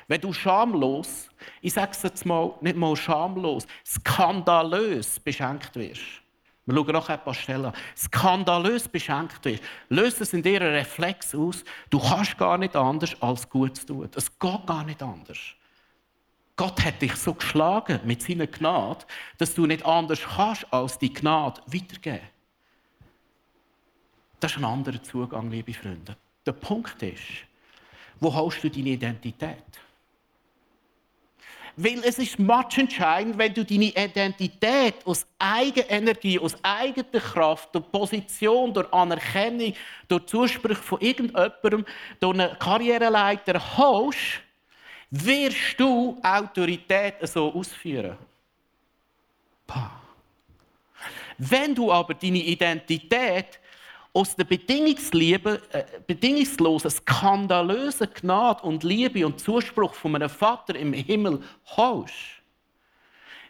Wenn 0.08 0.20
du 0.20 0.32
schamlos, 0.32 1.28
ich 1.60 1.72
sage 1.72 1.90
es 1.92 2.02
jetzt 2.02 2.24
mal, 2.24 2.54
nicht 2.60 2.76
mal 2.76 2.94
schamlos, 2.94 3.66
skandalös 3.84 5.18
beschenkt 5.18 5.74
wirst, 5.74 6.02
wir 6.66 6.74
schauen 6.74 6.92
noch 6.92 7.08
ein 7.08 7.22
paar 7.22 7.34
Stellen 7.34 7.66
an, 7.66 7.72
skandalös 7.96 8.88
beschenkt 8.88 9.44
wirst, 9.44 9.62
löst 9.88 10.20
es 10.20 10.32
in 10.32 10.42
dir 10.42 10.60
einen 10.60 10.74
Reflex 10.74 11.34
aus, 11.34 11.64
du 11.90 12.00
kannst 12.00 12.36
gar 12.38 12.58
nicht 12.58 12.74
anders, 12.74 13.20
als 13.20 13.48
gut 13.48 13.76
zu 13.76 13.86
tun. 13.86 14.10
Es 14.14 14.26
geht 14.38 14.66
gar 14.66 14.84
nicht 14.84 15.02
anders. 15.02 15.38
Gott 16.56 16.84
hat 16.84 17.02
dich 17.02 17.14
so 17.16 17.34
geschlagen 17.34 18.00
mit 18.04 18.22
seiner 18.22 18.46
Gnade, 18.46 19.04
dass 19.38 19.54
du 19.54 19.66
nicht 19.66 19.84
anders 19.84 20.20
kannst, 20.22 20.72
als 20.72 20.98
die 20.98 21.12
Gnade 21.12 21.60
weitergeben. 21.66 22.26
Das 24.40 24.52
ist 24.52 24.58
ein 24.58 24.64
anderer 24.64 25.02
Zugang, 25.02 25.50
liebe 25.50 25.74
Freunde. 25.74 26.16
Der 26.44 26.52
Punkt 26.52 27.02
ist, 27.02 27.22
wo 28.20 28.34
hast 28.34 28.62
du 28.62 28.70
deine 28.70 28.90
Identität? 28.90 29.64
Weil 31.78 32.02
es 32.04 32.18
ist 32.18 32.38
entscheidend, 32.38 33.36
wenn 33.36 33.52
du 33.52 33.62
deine 33.62 33.84
Identität 33.84 34.94
aus 35.04 35.26
eigener 35.38 35.90
Energie, 35.90 36.38
aus 36.38 36.56
eigener 36.62 37.20
Kraft, 37.20 37.74
durch 37.74 37.90
Position, 37.92 38.72
durch 38.72 38.90
Anerkennung, 38.90 39.74
durch 40.08 40.24
Zuspruch 40.24 40.78
von 40.78 41.00
irgendjemandem, 41.02 41.84
durch 42.18 42.34
eine 42.34 42.56
Karriereleiter 42.58 43.60
hast, 43.76 44.40
wirst 45.10 45.78
du 45.78 46.18
Autorität 46.22 47.16
so 47.22 47.52
ausführen. 47.52 48.16
Pah. 49.66 50.00
Wenn 51.36 51.74
du 51.74 51.92
aber 51.92 52.14
deine 52.14 52.38
Identität 52.38 53.60
aus 54.16 54.34
der 54.34 54.44
Bedingungsliebe, 54.44 55.60
äh, 55.72 55.84
bedingungslosen, 56.06 56.90
skandalösen 56.90 58.08
Gnade 58.14 58.62
und 58.62 58.82
Liebe 58.82 59.26
und 59.26 59.38
Zuspruch 59.38 59.92
von 59.92 60.14
einem 60.14 60.30
Vater 60.30 60.74
im 60.74 60.94
Himmel 60.94 61.42
hast, 61.76 62.14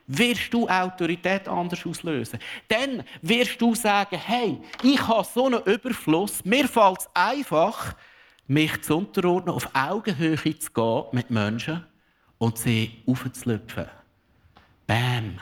wirst 0.09 0.53
du 0.53 0.69
Autorität 0.69 1.47
anders 1.47 1.87
auslösen. 1.87 2.41
Dann 2.67 3.05
wirst 3.23 3.61
du 3.61 3.77
sagen, 3.77 4.19
hey, 4.19 4.61
ich 4.83 5.07
habe 5.07 5.27
so 5.33 5.47
einen 5.47 5.63
Überfluss, 5.63 6.45
mir 6.45 6.67
fällt 6.67 6.99
es 6.99 7.11
einfach, 7.15 7.95
mich 8.49 8.83
zu 8.83 8.97
unterordnen, 8.97 9.55
auf 9.55 9.69
Augenhöhe 9.73 10.59
zu 10.59 10.73
gehen 10.73 11.05
mit 11.13 11.31
Menschen 11.31 11.87
und 12.39 12.59
sie 12.59 13.05
aufzulüpfen. 13.07 13.87
Bam. 14.89 15.39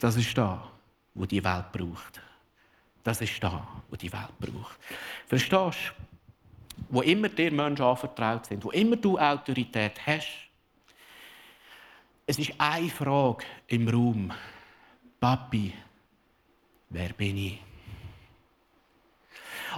Das 0.00 0.16
ist 0.16 0.36
da 0.36 0.77
wo 1.18 1.26
die 1.26 1.42
Welt 1.42 1.72
braucht. 1.72 2.20
Das 3.02 3.20
ist 3.20 3.42
da, 3.42 3.66
wo 3.90 3.96
die 3.96 4.12
Welt 4.12 4.38
braucht. 4.38 4.78
Verstehst 5.26 5.92
du? 5.96 6.04
Wo 6.90 7.02
immer 7.02 7.28
dir 7.28 7.50
Menschen 7.50 7.84
anvertraut 7.84 8.46
sind, 8.46 8.64
wo 8.64 8.70
immer 8.70 8.96
du 8.96 9.18
Autorität 9.18 9.94
hast, 10.06 10.48
es 12.24 12.38
ist 12.38 12.52
eine 12.56 12.88
Frage 12.88 13.44
im 13.66 13.88
Raum. 13.88 14.32
Papi, 15.18 15.74
wer 16.90 17.08
bin 17.14 17.36
ich? 17.36 17.58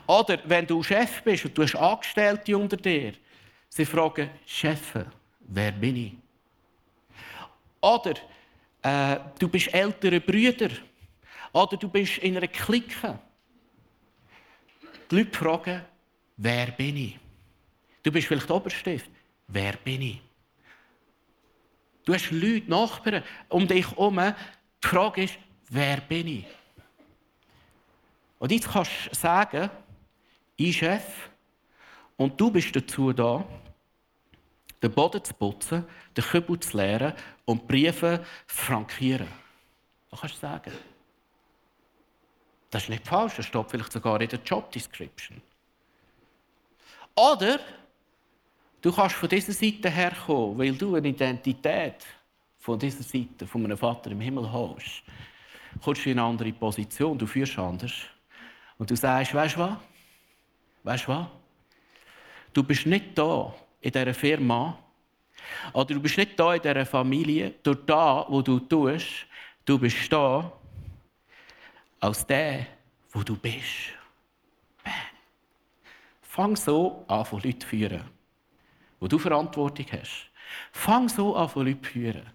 Oder 0.06 0.40
wenn 0.44 0.66
du 0.66 0.82
Chef 0.82 1.22
bist 1.22 1.46
und 1.46 1.56
du 1.56 1.62
hast 1.62 1.76
Angestellte 1.76 2.56
unter 2.56 2.76
dir, 2.76 3.14
sie 3.68 3.86
fragen, 3.86 4.28
Chef, 4.44 4.94
wer 5.40 5.72
bin 5.72 5.96
ich? 5.96 6.12
Oder 7.80 8.14
äh, 8.82 9.18
du 9.38 9.48
bist 9.48 9.72
ältere 9.72 10.20
Brüder 10.20 10.70
oder 11.52 11.76
du 11.76 11.88
bist 11.88 12.18
in 12.18 12.36
einer 12.36 12.48
Clique. 12.48 13.18
Die 15.10 15.16
Leute 15.16 15.36
fragen, 15.36 15.82
wer 16.36 16.66
bin 16.72 16.96
ich? 16.96 17.18
Du 18.02 18.12
bist 18.12 18.28
vielleicht 18.28 18.50
Oberstift. 18.50 19.10
Wer 19.48 19.72
bin 19.72 20.02
ich? 20.02 20.20
Du 22.04 22.14
hast 22.14 22.30
Leute, 22.30 22.70
Nachbarn 22.70 23.22
um 23.48 23.66
dich 23.66 23.90
herum. 23.90 24.20
Die 24.82 24.88
Frage 24.88 25.24
ist, 25.24 25.38
wer 25.68 26.00
bin 26.00 26.28
ich? 26.28 26.46
Und 28.38 28.52
jetzt 28.52 28.68
kannst 28.68 28.90
du 29.10 29.14
sagen, 29.14 29.70
ich 30.56 30.78
Chef, 30.78 31.30
und 32.16 32.40
du 32.40 32.50
bist 32.50 32.74
dazu 32.74 33.12
da, 33.12 33.44
den 34.82 34.92
Boden 34.92 35.22
zu 35.22 35.34
putzen, 35.34 35.84
den 36.16 36.24
Kübel 36.24 36.58
zu 36.60 36.76
leeren 36.76 37.12
und 37.44 37.66
Briefe 37.66 38.24
zu 38.46 38.54
frankieren. 38.54 39.28
Was 40.10 40.20
kannst 40.20 40.36
du 40.36 40.40
sagen? 40.40 40.72
Das 42.70 42.84
ist 42.84 42.88
nicht 42.88 43.06
falsch, 43.06 43.34
das 43.36 43.46
steht 43.46 43.68
vielleicht 43.68 43.92
sogar 43.92 44.20
in 44.20 44.28
der 44.28 44.38
Job 44.40 44.70
Description. 44.70 45.42
Oder 47.16 47.58
du 48.80 48.92
kannst 48.92 49.16
von 49.16 49.28
dieser 49.28 49.52
Seite 49.52 49.90
herkommen, 49.90 50.56
weil 50.56 50.72
du 50.72 50.94
eine 50.94 51.08
Identität 51.08 52.06
von 52.58 52.78
dieser 52.78 53.02
Seite, 53.02 53.46
von 53.46 53.64
einem 53.64 53.76
Vater 53.76 54.10
im 54.10 54.20
Himmel 54.20 54.50
hast. 54.52 55.02
Kommst 55.82 56.04
du 56.04 56.10
in 56.10 56.18
eine 56.18 56.28
andere 56.28 56.52
Position, 56.52 57.18
du 57.18 57.26
führst 57.26 57.58
anders. 57.58 57.92
Und 58.78 58.90
du 58.90 58.96
sagst, 58.96 59.34
weißt 59.34 59.56
du 59.56 59.60
was? 59.60 59.76
Weißt 60.84 61.06
du 61.06 61.12
was? 61.12 61.26
Du 62.52 62.62
bist 62.62 62.86
nicht 62.86 63.16
da 63.18 63.52
in 63.80 63.92
dieser 63.92 64.14
Firma 64.14 64.78
oder 65.72 65.94
du 65.94 66.00
bist 66.00 66.16
nicht 66.16 66.38
da 66.38 66.54
in 66.54 66.62
dieser 66.62 66.86
Familie 66.86 67.54
durch 67.62 67.78
das, 67.86 68.26
wo 68.28 68.42
du 68.42 68.58
tust. 68.60 69.26
Du 69.64 69.78
bist 69.78 70.12
da 70.12 70.52
als 72.00 72.26
der, 72.26 72.66
wo 73.12 73.22
du 73.22 73.36
bist. 73.36 73.94
Fang 76.22 76.56
so 76.56 77.04
an, 77.08 77.24
von 77.24 77.40
Leuten 77.42 77.60
zu 77.60 77.68
führen, 77.68 78.04
wo 78.98 79.06
du 79.08 79.18
Verantwortung 79.18 79.86
hast. 79.92 80.30
Fang 80.72 81.08
so 81.08 81.36
an, 81.36 81.48
von 81.48 81.66
Leuten 81.66 81.84
zu 81.84 81.90
führen. 81.90 82.26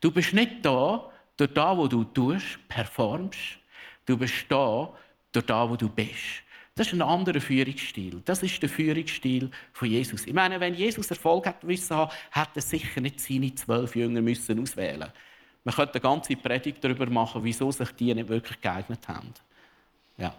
Du 0.00 0.10
bist 0.10 0.32
nicht 0.32 0.64
da 0.64 1.10
durch 1.36 1.52
das, 1.52 1.76
wo 1.76 1.86
du 1.86 2.04
tust, 2.04 2.58
performst. 2.68 3.58
Du 4.06 4.16
bist 4.16 4.46
da 4.48 4.92
durch 5.30 5.46
das, 5.46 5.68
wo 5.68 5.76
du 5.76 5.88
bist. 5.88 6.42
Das 6.74 6.86
ist 6.86 6.94
ein 6.94 7.02
anderer 7.02 7.40
Führungsstil. 7.40 8.22
Das 8.24 8.42
ist 8.42 8.60
der 8.62 8.68
Führungsstil 8.68 9.50
von 9.74 9.88
Jesus. 9.88 10.26
Ich 10.26 10.32
meine, 10.32 10.58
wenn 10.58 10.74
Jesus 10.74 11.10
Erfolg 11.10 11.46
hat 11.46 11.62
müssen 11.62 12.08
hätte 12.30 12.50
er 12.54 12.62
sicher 12.62 13.00
nicht 13.00 13.20
seine 13.20 13.54
zwölf 13.54 13.94
Jünger 13.94 14.22
müssen 14.22 14.58
auswählen. 14.58 15.12
Man 15.64 15.74
könnte 15.74 15.94
eine 15.94 16.00
ganze 16.00 16.36
Predigt 16.36 16.82
darüber 16.82 17.06
machen, 17.06 17.44
wieso 17.44 17.70
sich 17.70 17.90
die 17.92 18.14
nicht 18.14 18.28
wirklich 18.28 18.60
geeignet 18.60 19.06
haben. 19.06 19.32
Ja. 20.16 20.34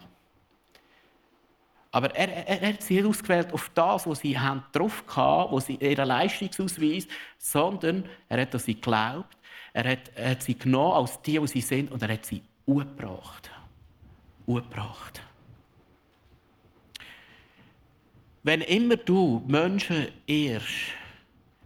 Aber 1.90 2.14
er, 2.14 2.28
er, 2.28 2.60
er 2.62 2.68
hat 2.70 2.82
sie 2.82 2.94
nicht 2.94 3.06
ausgewählt 3.06 3.52
auf 3.52 3.70
das, 3.74 4.06
was 4.06 4.18
sie 4.18 4.38
haben 4.38 4.64
drauf 4.72 5.04
hatten, 5.16 5.54
was 5.54 5.66
sie 5.66 5.76
ihren 5.76 6.08
Leistungsausweis, 6.08 7.06
sondern 7.38 8.04
er 8.28 8.42
hat 8.42 8.54
an 8.54 8.60
sie 8.60 8.74
geglaubt. 8.74 9.36
Er 9.72 9.92
hat, 9.92 10.10
er 10.14 10.30
hat 10.32 10.42
sie 10.42 10.58
genommen 10.58 10.92
als 10.94 11.22
die, 11.22 11.38
die 11.38 11.46
sie 11.46 11.60
sind, 11.60 11.90
und 11.90 12.02
er 12.02 12.12
hat 12.12 12.26
sie 12.26 12.42
umgebracht. 12.66 13.50
Umgebracht. 14.46 15.22
Wenn 18.42 18.60
immer 18.60 18.96
du 18.96 19.42
Menschen 19.46 20.08
ehrst, 20.26 20.92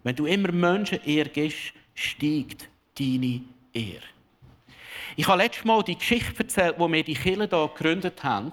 wenn 0.05 0.15
du 0.15 0.27
immer 0.27 0.53
Menschen 0.53 1.01
ehrst, 1.05 1.73
steigt 1.95 2.69
deine 2.99 3.43
Ehre. 3.73 4.03
Ich 5.17 5.27
habe 5.27 5.43
letztes 5.43 5.65
Mal 5.65 5.83
die 5.83 5.97
Geschichte 5.97 6.39
erzählt, 6.39 6.77
wo 6.79 6.91
wir 6.91 7.03
die 7.03 7.15
Kirche 7.15 7.49
hier 7.49 7.71
gegründet 7.75 8.23
haben. 8.23 8.53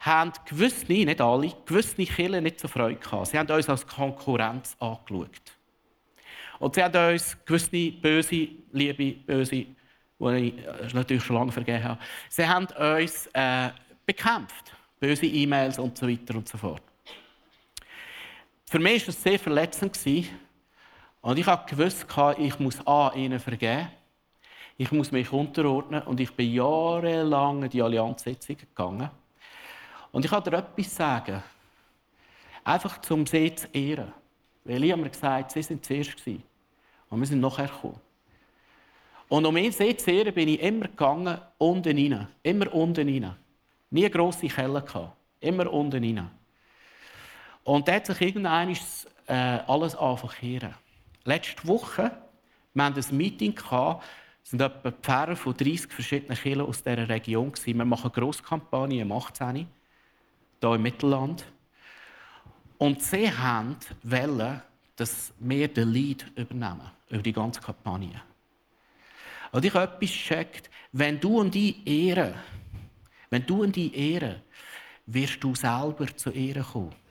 Haben 0.00 0.32
gewisse, 0.48 0.92
nicht 0.92 1.20
alle, 1.20 1.52
gewisse 1.64 1.96
Kirchen 1.96 2.42
nicht 2.44 2.60
so 2.60 2.68
Freude 2.68 3.00
gehabt. 3.00 3.28
Sie 3.28 3.38
haben 3.38 3.50
uns 3.50 3.68
als 3.68 3.86
Konkurrenz 3.86 4.76
angeschaut. 4.78 5.30
Und 6.58 6.74
sie 6.74 6.82
haben 6.82 7.12
uns 7.12 7.36
gewisse 7.44 7.90
böse, 7.92 8.48
liebe, 8.72 9.12
böse, 9.26 9.66
die 10.18 10.54
ich 10.84 10.94
natürlich 10.94 11.24
schon 11.24 11.36
lange 11.36 11.52
vergeben 11.52 11.84
habe, 11.84 12.00
sie 12.28 12.46
haben 12.46 12.66
uns 12.66 13.28
äh, 13.32 13.70
bekämpft. 14.06 14.72
Böse 14.98 15.26
E-Mails 15.26 15.78
und 15.78 15.98
so 15.98 16.08
weiter 16.08 16.36
und 16.36 16.48
so 16.48 16.56
fort. 16.56 16.82
Für 18.68 18.78
mich 18.78 19.02
war 19.02 19.08
es 19.10 19.22
sehr 19.22 19.38
verletzend. 19.38 19.96
Und 21.20 21.38
ich 21.38 21.46
habe 21.46 21.68
gewusst, 21.68 22.06
ich 22.38 22.58
muss 22.58 22.86
A, 22.86 23.12
ihnen 23.14 23.40
vergeben. 23.40 23.88
Ich 24.76 24.92
muss 24.92 25.10
mich 25.10 25.32
unterordnen. 25.32 26.02
Und 26.02 26.20
ich 26.20 26.32
bin 26.32 26.52
jahrelang 26.52 27.62
in 27.64 27.70
die 27.70 27.82
Allianzsitzung 27.82 28.56
gegangen. 28.56 29.10
Und 30.12 30.24
ich 30.24 30.30
kann 30.30 30.44
dir 30.44 30.52
etwas 30.52 30.94
sagen. 30.94 31.42
Einfach 32.62 33.00
zum 33.00 33.26
sie 33.26 33.54
zu 33.54 33.66
ehren. 33.72 34.12
Weil 34.64 34.84
ich 34.84 34.92
habe 34.92 35.08
gesagt, 35.08 35.52
sie 35.52 35.62
sind 35.62 35.84
zuerst. 35.84 36.16
Und 36.26 37.20
wir 37.20 37.26
sind 37.26 37.40
nachher 37.40 37.68
gekommen. 37.68 38.00
Und 39.28 39.44
um 39.44 39.56
ihn 39.56 39.72
zu 39.72 39.84
ehren, 39.84 40.34
bin 40.34 40.48
ich 40.48 40.60
immer 40.60 40.86
gegangen, 40.86 41.38
unten 41.58 41.96
rein. 41.96 42.28
Immer 42.42 42.72
unten 42.72 43.08
rein. 43.08 43.36
Nie 43.90 44.08
grosse 44.08 44.48
Keller 44.48 44.82
gehabt. 44.82 45.16
Immer 45.40 45.72
unten 45.72 46.02
rein. 46.02 46.30
Und 47.64 47.88
da 47.88 47.94
hat 47.94 48.06
sich 48.06 48.20
irgendwann 48.20 48.76
äh, 49.26 49.32
alles 49.66 49.96
anfangen 49.96 50.74
Letzte 51.26 51.66
Woche, 51.66 52.12
wir 52.72 52.84
hatten 52.84 53.00
ein 53.00 53.16
Meeting, 53.16 53.52
es 53.52 53.72
waren 53.72 54.00
etwa 54.60 54.92
Pfarrer 54.92 55.34
von 55.34 55.56
30 55.56 55.92
verschiedenen 55.92 56.38
Kirchen 56.38 56.60
aus 56.60 56.84
dieser 56.84 57.08
Region. 57.08 57.52
Wir 57.64 57.84
machen 57.84 58.12
eine 58.12 58.12
Grosskampagne 58.12 59.02
im 59.02 59.10
18. 59.10 59.66
hier 60.60 60.74
im 60.74 60.82
Mittelland. 60.82 61.44
Und 62.78 63.02
sie 63.02 63.28
wollten, 64.04 64.62
dass 64.94 65.32
wir 65.40 65.66
den 65.66 65.90
Lead 65.90 66.30
übernehmen 66.36 66.92
über 67.08 67.22
die 67.22 67.32
ganze 67.32 67.60
Kampagne. 67.60 68.22
Und 69.50 69.64
ich 69.64 69.74
habe 69.74 69.96
etwas 69.96 70.10
gecheckt. 70.12 70.70
Wenn 70.92 71.18
du 71.18 71.40
und 71.40 71.52
die 71.52 71.82
ehren, 71.84 72.34
wenn 73.30 73.44
du 73.44 73.64
und 73.64 73.74
die 73.74 73.92
ehren, 73.96 74.42
wirst 75.06 75.42
du 75.42 75.56
selber 75.56 76.06
zu 76.16 76.30
Ehren 76.30 76.62
kommen 76.62 77.05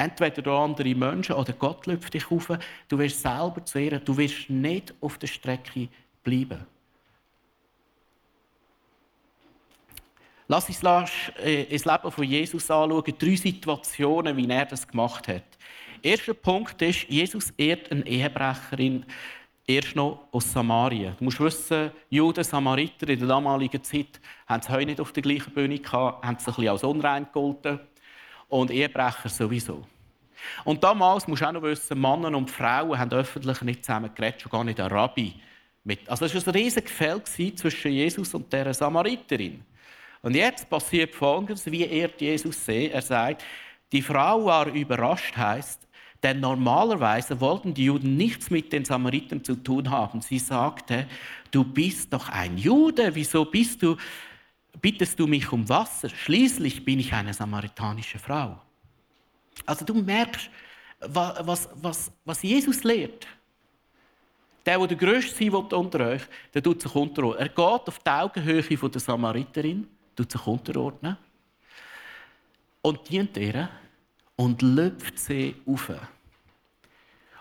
entweder 0.00 0.42
durch 0.42 0.58
andere 0.58 0.94
Menschen 0.94 1.36
oder 1.36 1.52
Gott 1.52 1.86
lüpft 1.86 2.14
dich 2.14 2.30
auf. 2.30 2.50
Du 2.88 2.98
wirst 2.98 3.20
selber 3.20 3.64
zu 3.64 3.78
ehren. 3.78 4.02
Du 4.04 4.16
wirst 4.16 4.48
nicht 4.48 4.94
auf 5.00 5.18
der 5.18 5.26
Strecke 5.26 5.88
bleiben. 6.24 6.66
Lass 10.48 10.68
uns 10.68 10.82
äh, 11.44 11.62
ins 11.64 11.84
Leben 11.84 12.10
von 12.10 12.24
Jesus 12.24 12.70
anschauen, 12.70 13.14
drei 13.16 13.36
Situationen, 13.36 14.36
wie 14.36 14.48
er 14.48 14.66
das 14.66 14.88
gemacht 14.88 15.28
hat. 15.28 15.44
Erster 16.02 16.34
Punkt 16.34 16.80
ist, 16.82 17.08
Jesus 17.08 17.52
ehrt 17.56 17.92
eine 17.92 18.04
Ehebrecherin 18.04 19.04
erst 19.66 19.94
noch 19.94 20.26
aus 20.32 20.50
Samarien. 20.50 21.14
Du 21.18 21.24
musst 21.24 21.38
wissen, 21.38 21.92
Juden, 22.08 22.42
Samariter 22.42 23.08
in 23.08 23.20
der 23.20 23.28
damaligen 23.28 23.84
Zeit 23.84 24.20
haben 24.46 24.60
es 24.60 24.68
heute 24.68 24.86
nicht 24.86 25.00
auf 25.00 25.12
der 25.12 25.22
gleichen 25.22 25.52
Bühne 25.52 25.78
gehabt, 25.78 26.24
haben 26.24 26.36
es 26.36 26.48
ein 26.48 26.54
bisschen 26.54 26.68
als 26.68 26.82
unrein 26.82 27.26
gegolten 27.26 27.78
und 28.50 28.70
Ehebrecher 28.70 29.28
sowieso. 29.28 29.86
Und 30.64 30.82
damals 30.82 31.26
musst 31.26 31.42
du 31.42 31.46
auch 31.46 31.52
noch 31.52 31.62
wissen, 31.62 32.00
Männer 32.00 32.36
und 32.36 32.50
Frauen 32.50 32.98
haben 32.98 33.12
öffentlich 33.12 33.60
nicht 33.62 33.84
zusammen 33.84 34.10
geredet, 34.14 34.42
schon 34.42 34.50
gar 34.50 34.64
nicht 34.64 34.78
der 34.78 34.90
Rabbi. 34.90 35.34
Mit. 35.82 36.08
Also 36.10 36.26
es 36.26 36.34
war 36.34 36.54
ein 36.54 36.60
riesiges 36.60 36.90
Gefälle 36.90 37.24
zwischen 37.24 37.92
Jesus 37.92 38.34
und 38.34 38.52
der 38.52 38.74
Samariterin. 38.74 39.64
Und 40.20 40.36
jetzt 40.36 40.68
passiert 40.68 41.14
Folgendes, 41.14 41.64
wie 41.70 41.86
er 41.86 42.10
Jesus 42.18 42.66
sieht. 42.66 42.92
Er 42.92 43.00
sagt, 43.00 43.42
die 43.90 44.02
Frau 44.02 44.44
war 44.44 44.66
überrascht, 44.66 45.34
heißt, 45.36 45.88
denn 46.22 46.40
normalerweise 46.40 47.40
wollten 47.40 47.72
die 47.72 47.86
Juden 47.86 48.18
nichts 48.18 48.50
mit 48.50 48.72
den 48.74 48.84
Samaritern 48.84 49.42
zu 49.42 49.56
tun 49.56 49.90
haben. 49.90 50.20
Sie 50.20 50.38
sagte, 50.38 51.06
du 51.50 51.64
bist 51.64 52.12
doch 52.12 52.28
ein 52.28 52.58
Jude, 52.58 53.14
wieso 53.14 53.46
bist 53.46 53.82
du 53.82 53.96
bittest 54.80 55.18
du 55.18 55.26
mich 55.26 55.50
um 55.52 55.68
Wasser? 55.68 56.08
Schließlich 56.08 56.84
bin 56.84 57.00
ich 57.00 57.12
eine 57.12 57.32
samaritanische 57.32 58.18
Frau. 58.18 58.60
Also 59.66 59.84
du 59.84 59.94
merkst, 59.94 60.50
was, 61.00 61.68
was, 61.74 62.12
was 62.24 62.42
Jesus 62.42 62.84
lehrt. 62.84 63.26
Der, 64.66 64.78
der 64.78 64.86
der 64.88 64.96
Größte 64.96 65.36
sein 65.36 65.52
unter 65.52 66.00
euch, 66.06 66.22
der 66.52 66.62
tut 66.62 66.82
sich 66.82 66.94
unterordnen. 66.94 67.40
Er 67.40 67.48
geht 67.48 67.58
auf 67.88 67.98
die 67.98 68.10
Augenhöhe 68.10 68.62
der 68.62 69.00
Samariterin, 69.00 69.88
tut 70.14 70.30
sich 70.30 70.46
unterordnen 70.46 71.16
und 72.82 73.08
dient 73.08 73.36
ihr 73.36 73.70
und 74.36 74.60
löpft 74.62 75.18
sie 75.18 75.56
auf. 75.66 75.90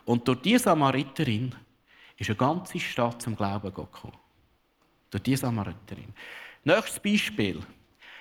Und 0.05 0.27
durch 0.27 0.41
diese 0.41 0.63
Samariterin 0.63 1.53
ist 2.17 2.29
eine 2.29 2.37
ganze 2.37 2.79
Stadt 2.79 3.21
zum 3.21 3.35
Glauben 3.35 3.73
gekommen. 3.73 4.17
Durch 5.11 5.23
diese 5.23 5.41
Samariterin. 5.41 6.13
Nächstes 6.63 6.99
Beispiel. 6.99 7.61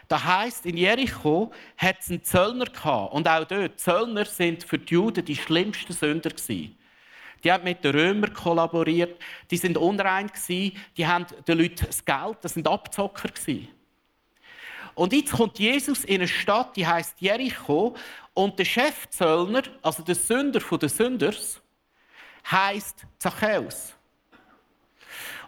Das 0.09 0.24
heisst, 0.24 0.64
in 0.64 0.77
Jericho 0.77 1.53
hat 1.77 1.96
es 2.01 2.09
einen 2.09 2.24
Zöllner 2.24 2.64
gehabt. 2.64 3.12
Und 3.12 3.29
auch 3.29 3.44
dort, 3.44 3.79
Zöllner 3.79 4.24
sind 4.24 4.64
für 4.64 4.79
die 4.79 4.94
Juden 4.94 5.24
die 5.24 5.37
schlimmsten 5.37 5.92
Sünder 5.92 6.31
gewesen. 6.31 6.77
Die 7.44 7.53
haben 7.53 7.64
mit 7.64 7.85
den 7.85 7.94
Römern 7.94 8.33
kollaboriert, 8.33 9.20
die 9.51 9.57
sind 9.57 9.77
unrein 9.77 10.27
gewesen, 10.27 10.77
die 10.96 11.07
haben 11.07 11.27
den 11.46 11.59
Leuten 11.59 11.87
das 11.87 12.05
Geld, 12.05 12.38
das 12.40 12.55
sind 12.55 12.66
Abzocker 12.66 13.29
gewesen. 13.29 13.68
Und 14.94 15.12
jetzt 15.12 15.33
kommt 15.33 15.59
Jesus 15.61 16.05
in 16.05 16.16
eine 16.16 16.27
Stadt, 16.27 16.74
die 16.74 16.87
heißt 16.87 17.20
Jericho, 17.20 17.94
und 18.35 18.59
der 18.59 18.64
Chefzöllner, 18.64 19.62
also 19.83 20.03
der 20.03 20.16
Sünder 20.16 20.61
der 20.61 20.88
Sünders, 20.88 21.61
heißt 22.51 23.07
Zachäus. 23.18 23.94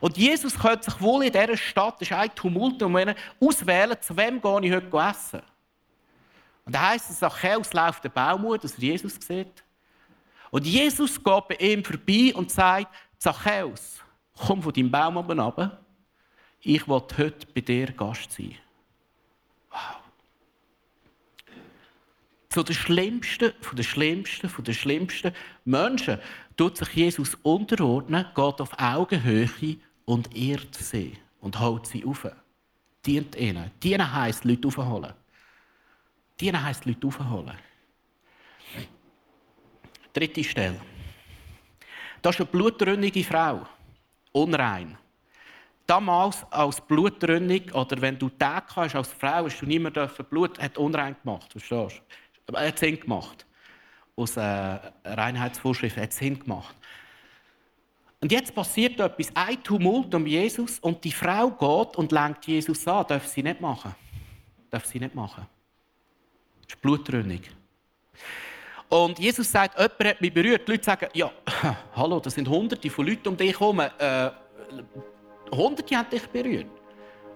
Und 0.01 0.17
Jesus 0.17 0.59
könnte 0.59 0.91
sich 0.91 1.01
wohl 1.01 1.25
in 1.25 1.33
dieser 1.33 1.57
Stadt, 1.57 2.01
das 2.01 2.09
ist 2.09 2.13
ein 2.13 2.35
Tumult, 2.35 2.83
um 2.83 2.97
auswählen, 3.41 3.97
zu 4.01 4.17
wem 4.17 4.41
gehe 4.41 4.61
ich 4.63 4.73
heute 4.73 4.97
essen. 4.97 5.43
Und 6.65 6.75
da 6.75 6.91
heisst 6.91 7.11
es, 7.11 7.19
Zachäus 7.19 7.73
läuft 7.73 8.05
den 8.05 8.13
Baum 8.13 8.47
an, 8.47 8.59
dass 8.61 8.75
er 8.75 8.81
Jesus 8.81 9.19
sieht. 9.21 9.65
Und 10.51 10.67
Jesus 10.67 11.23
geht 11.23 11.49
bei 11.49 11.57
ihm 11.57 11.85
vorbei 11.85 12.33
und 12.35 12.51
sagt, 12.51 12.95
Zachäus, 13.19 14.01
komm 14.35 14.63
von 14.63 14.73
deinem 14.73 14.91
Baum 14.91 15.17
oben 15.17 15.39
runter. 15.39 15.81
Ich 16.61 16.87
will 16.89 17.03
heute 17.17 17.47
bei 17.55 17.61
dir 17.61 17.93
Gast 17.93 18.33
sein. 18.33 18.55
Wow. 19.71 19.79
Zu 22.49 22.63
den 22.63 22.75
schlimmsten, 22.75 23.53
von 23.61 23.77
den 23.77 23.85
schlimmsten, 23.85 24.49
von 24.49 24.65
den 24.65 24.75
schlimmsten 24.75 25.33
Menschen 25.65 26.19
tut 26.57 26.77
sich 26.77 26.89
Jesus 26.91 27.37
unterordnen, 27.43 28.27
geht 28.35 28.61
auf 28.61 28.79
Augenhöhe 28.79 29.49
und 30.11 30.37
ehrt 30.37 30.75
sie 30.75 31.17
und 31.41 31.61
holt 31.61 31.87
sie 31.87 32.05
auf. 32.05 32.27
Dient 33.07 33.37
ihnen. 33.37 33.71
Dienen 33.81 34.13
heisst, 34.13 34.45
Leute 34.45 34.67
aufholen. 34.67 35.15
Dienen 36.41 36.65
heisst, 36.65 36.85
Leute 36.85 37.07
aufholen. 37.07 37.57
Dritte 40.13 40.43
Stelle. 40.43 40.81
Das 42.21 42.35
ist 42.35 42.41
eine 42.41 42.51
blutrünnige 42.51 43.23
Frau. 43.23 43.65
Unrein. 44.33 44.99
Damals 45.87 46.45
als 46.51 46.81
Blutrünnig, 46.81 47.73
oder 47.73 48.01
wenn 48.01 48.19
du 48.19 48.29
Tag 48.31 48.75
hast 48.75 48.97
als 48.97 49.13
Frau, 49.13 49.45
hast 49.45 49.61
du 49.61 49.67
nicht 49.67 49.81
mehr 49.81 49.93
dürfen 49.93 50.25
Blut, 50.25 50.59
hat 50.61 50.77
unrein 50.77 51.15
gemacht. 51.23 51.53
Verstehst 51.53 52.03
du? 52.49 52.57
Hat 52.57 52.79
Sinn 52.81 52.99
gemacht. 52.99 53.47
Aus 54.17 54.37
äh, 54.37 54.43
Reinheitsvorschriften 55.05 56.03
hat 56.03 56.13
Sinn 56.13 56.37
gemacht. 56.37 56.75
Und 58.21 58.33
jetzt 58.33 58.55
passiert 58.55 59.01
etwas, 59.01 59.31
ein 59.35 59.63
Tumult 59.63 60.15
um 60.15 60.27
Jesus 60.27 60.79
und 60.79 61.03
die 61.03 61.13
Frau 61.13 61.51
geht 61.51 61.97
und 61.97 62.13
lenkt 62.13 62.47
Jesus 62.47 62.87
an. 62.87 63.07
Darf 63.09 63.27
sie 63.27 63.43
nicht 63.43 63.61
machen. 63.61 63.95
Darf 64.71 64.85
sie 64.85 65.01
nicht 65.01 65.15
machen. 65.15 65.47
Das 66.63 66.75
ist 66.75 66.83
blutrünnig. 66.83 67.51
Und 68.91 69.19
Jesus 69.19 69.51
sagt, 69.51 69.79
jemand 69.79 70.05
hat 70.05 70.21
mich 70.21 70.35
berührt. 70.35 70.69
Die 70.69 70.73
Leute 70.73 70.85
sagen, 70.85 71.09
ja, 71.15 71.31
hallo, 71.97 72.21
das 72.21 72.35
sind 72.35 72.47
hunderte 72.49 72.91
von 72.91 73.07
Leuten 73.07 73.29
um 73.29 73.37
dich 73.37 73.59
herum. 73.59 73.81
Äh, 73.81 74.31
hunderte 75.51 75.97
haben 75.97 76.11
dich 76.11 76.27
berührt. 76.27 76.67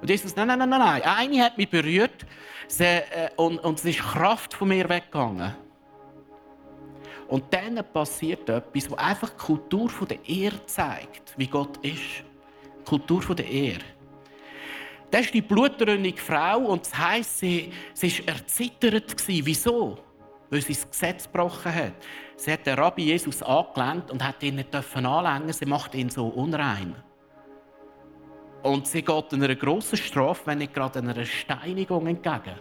Und 0.02 0.10
Jesus, 0.10 0.36
nein, 0.36 0.48
nein, 0.48 0.58
nein, 0.58 0.68
nein, 0.68 1.02
eine 1.02 1.44
hat 1.44 1.56
mich 1.56 1.70
berührt 1.70 2.26
sie, 2.68 2.84
äh, 2.84 3.30
und, 3.36 3.58
und 3.60 3.78
es 3.78 3.84
ist 3.84 4.00
Kraft 4.00 4.52
von 4.52 4.68
mir 4.68 4.88
weggegangen. 4.88 5.54
Und 7.34 7.52
dann 7.52 7.84
passiert 7.92 8.48
etwas, 8.48 8.88
was 8.92 8.96
einfach 8.96 9.30
die 9.30 9.38
Kultur 9.38 9.90
der 10.08 10.24
Ehre 10.24 10.64
zeigt, 10.66 11.34
wie 11.36 11.48
Gott 11.48 11.78
ist. 11.78 12.22
Die 12.78 12.84
Kultur 12.84 13.34
der 13.34 13.50
Ehre. 13.50 13.80
Das 15.10 15.22
ist 15.22 15.34
die 15.34 15.42
blutrünnige 15.42 16.20
Frau 16.20 16.58
und 16.58 16.86
das 16.86 16.96
heisst, 16.96 17.40
sie, 17.40 17.72
sie 17.92 18.20
war 18.20 18.34
erzittert. 18.34 19.16
Wieso? 19.26 19.98
Weil 20.48 20.60
sie 20.60 20.74
das 20.74 20.88
Gesetz 20.88 21.24
gebrochen 21.24 21.74
hat. 21.74 21.94
Sie 22.36 22.52
hat 22.52 22.64
den 22.66 22.78
Rabbi 22.78 23.06
Jesus 23.06 23.42
angelenkt 23.42 24.12
und 24.12 24.22
hat 24.22 24.40
ihn 24.40 24.54
nicht 24.54 24.72
anlängen 24.72 25.52
Sie 25.52 25.66
macht 25.66 25.96
ihn 25.96 26.10
so 26.10 26.28
unrein. 26.28 26.94
Und 28.62 28.86
sie 28.86 29.02
geht 29.02 29.34
einer 29.34 29.56
grossen 29.56 29.96
Strafe, 29.96 30.42
wenn 30.46 30.58
nicht 30.58 30.72
gerade 30.72 31.00
einer 31.00 31.24
Steinigung 31.24 32.06
entgegen. 32.06 32.60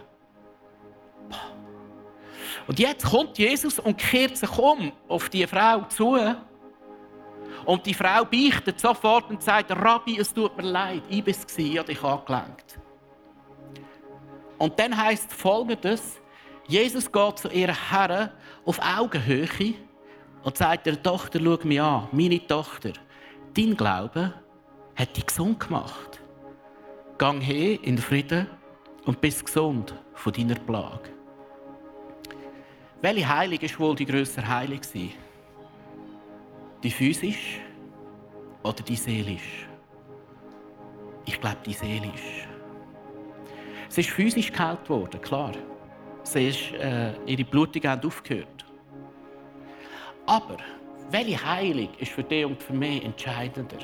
Und 2.66 2.78
jetzt 2.78 3.04
kommt 3.04 3.38
Jesus 3.38 3.78
und 3.78 3.98
kehrt 3.98 4.36
sich 4.36 4.58
um 4.58 4.92
auf 5.08 5.28
die 5.28 5.46
Frau 5.46 5.82
zu. 5.82 6.18
Und 7.64 7.86
die 7.86 7.94
Frau 7.94 8.24
beichtet 8.24 8.80
sofort 8.80 9.30
und 9.30 9.42
sagt: 9.42 9.70
Rabbi, 9.70 10.18
es 10.18 10.32
tut 10.32 10.56
mir 10.56 10.64
leid, 10.64 11.02
ich 11.08 11.24
war 11.26 11.30
es, 11.30 11.58
ich 11.58 11.78
habe 11.78 11.88
dich 11.88 12.02
angelenkt. 12.02 12.78
Und 14.58 14.78
dann 14.78 14.96
heißt 14.96 15.32
folgendes: 15.32 16.20
Jesus 16.66 17.10
geht 17.10 17.38
zu 17.38 17.48
ihrer 17.48 17.90
Herren 17.90 18.30
auf 18.64 18.78
Augenhöhe 18.78 19.74
und 20.42 20.56
sagt 20.56 20.86
der 20.86 21.02
Tochter: 21.02 21.38
Schau 21.42 21.58
mich 21.66 21.80
an, 21.80 22.08
meine 22.12 22.46
Tochter, 22.46 22.92
dein 23.54 23.76
Glaube 23.76 24.34
hat 24.96 25.16
dich 25.16 25.26
gesund 25.26 25.60
gemacht. 25.60 26.20
Gang 27.18 27.40
hin 27.40 27.78
in 27.82 27.98
Frieden 27.98 28.46
und 29.04 29.20
bist 29.20 29.44
gesund 29.44 29.94
von 30.14 30.32
deiner 30.32 30.56
Plage. 30.56 31.13
Welche 33.04 33.28
Heilung 33.28 33.58
ist 33.60 33.78
wohl 33.78 33.94
die 33.94 34.06
größere 34.06 34.48
Heilung? 34.48 34.80
Die 36.82 36.90
physisch 36.90 37.60
oder 38.62 38.82
die 38.82 38.96
seelisch? 38.96 39.66
Ich 41.26 41.38
glaube, 41.38 41.58
die 41.66 41.74
seelisch. 41.74 42.48
Sie 43.90 44.00
ist 44.00 44.08
physisch 44.08 44.50
geheilt 44.50 44.88
worden, 44.88 45.20
klar. 45.20 45.52
Sie 46.22 46.48
ist, 46.48 46.72
äh, 46.72 47.12
ihre 47.26 47.44
Blutungen 47.44 47.90
haben 47.90 48.06
aufgehört. 48.06 48.64
Aber 50.24 50.56
welche 51.10 51.44
Heilung 51.44 51.90
ist 51.98 52.12
für 52.12 52.22
dich 52.22 52.46
und 52.46 52.62
für 52.62 52.72
mich 52.72 53.04
entscheidender? 53.04 53.80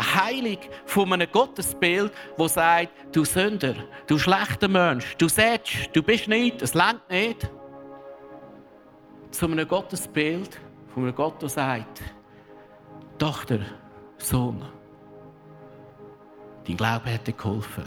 Heilung 0.00 0.58
von 0.86 1.12
einem 1.12 1.30
Gottesbild, 1.30 2.12
das 2.36 2.54
sagt, 2.54 2.90
du 3.12 3.24
Sünder, 3.24 3.74
du 4.06 4.18
schlechter 4.18 4.68
Mensch, 4.68 5.16
du 5.16 5.28
siehst, 5.28 5.90
du 5.92 6.02
bist 6.02 6.28
nicht, 6.28 6.62
es 6.62 6.74
längt 6.74 7.08
nicht. 7.10 7.50
Zu 9.30 9.46
einem 9.46 9.66
Gottesbild, 9.66 10.60
von 10.94 11.04
einem 11.04 11.14
Gott, 11.14 11.42
der 11.42 11.48
sagt, 11.48 12.02
Tochter, 13.18 13.60
Sohn, 14.18 14.64
dein 16.66 16.76
Glaube 16.76 17.12
hat 17.12 17.26
dir 17.26 17.32
geholfen. 17.32 17.84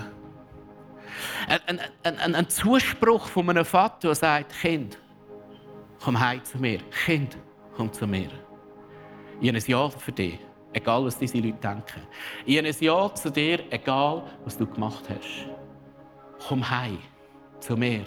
Ein, 1.47 1.79
ein, 2.03 2.19
ein, 2.19 2.35
ein 2.35 2.49
Zuspruch 2.49 3.27
von 3.27 3.49
einem 3.49 3.65
Vater, 3.65 4.09
der 4.09 4.15
sagt, 4.15 4.53
Kind, 4.59 4.97
komm 6.03 6.19
heim 6.19 6.43
zu 6.43 6.57
mir. 6.57 6.79
Kind, 7.05 7.37
komm 7.75 7.91
zu 7.91 8.07
mir. 8.07 8.29
Ich 9.39 9.47
habe 9.47 9.57
ein 9.57 9.63
Ja 9.65 9.89
für 9.89 10.11
dich. 10.11 10.39
Egal, 10.73 11.03
was 11.03 11.17
diese 11.17 11.37
Leute 11.37 11.57
denken. 11.57 12.01
Habe 12.47 12.67
ein 12.67 12.75
Ja 12.79 13.13
zu 13.13 13.29
dir, 13.29 13.59
egal, 13.69 14.23
was 14.45 14.57
du 14.57 14.65
gemacht 14.65 15.03
hast. 15.09 15.47
Komm 16.47 16.67
heim 16.69 16.99
zu 17.59 17.75
mir. 17.75 18.05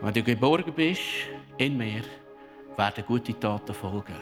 Wenn 0.00 0.14
du 0.14 0.22
geborgen 0.22 0.72
bist 0.74 1.00
in 1.58 1.76
mir, 1.76 2.02
werden 2.76 3.04
gute 3.06 3.38
Taten 3.38 3.74
folgen. 3.74 4.16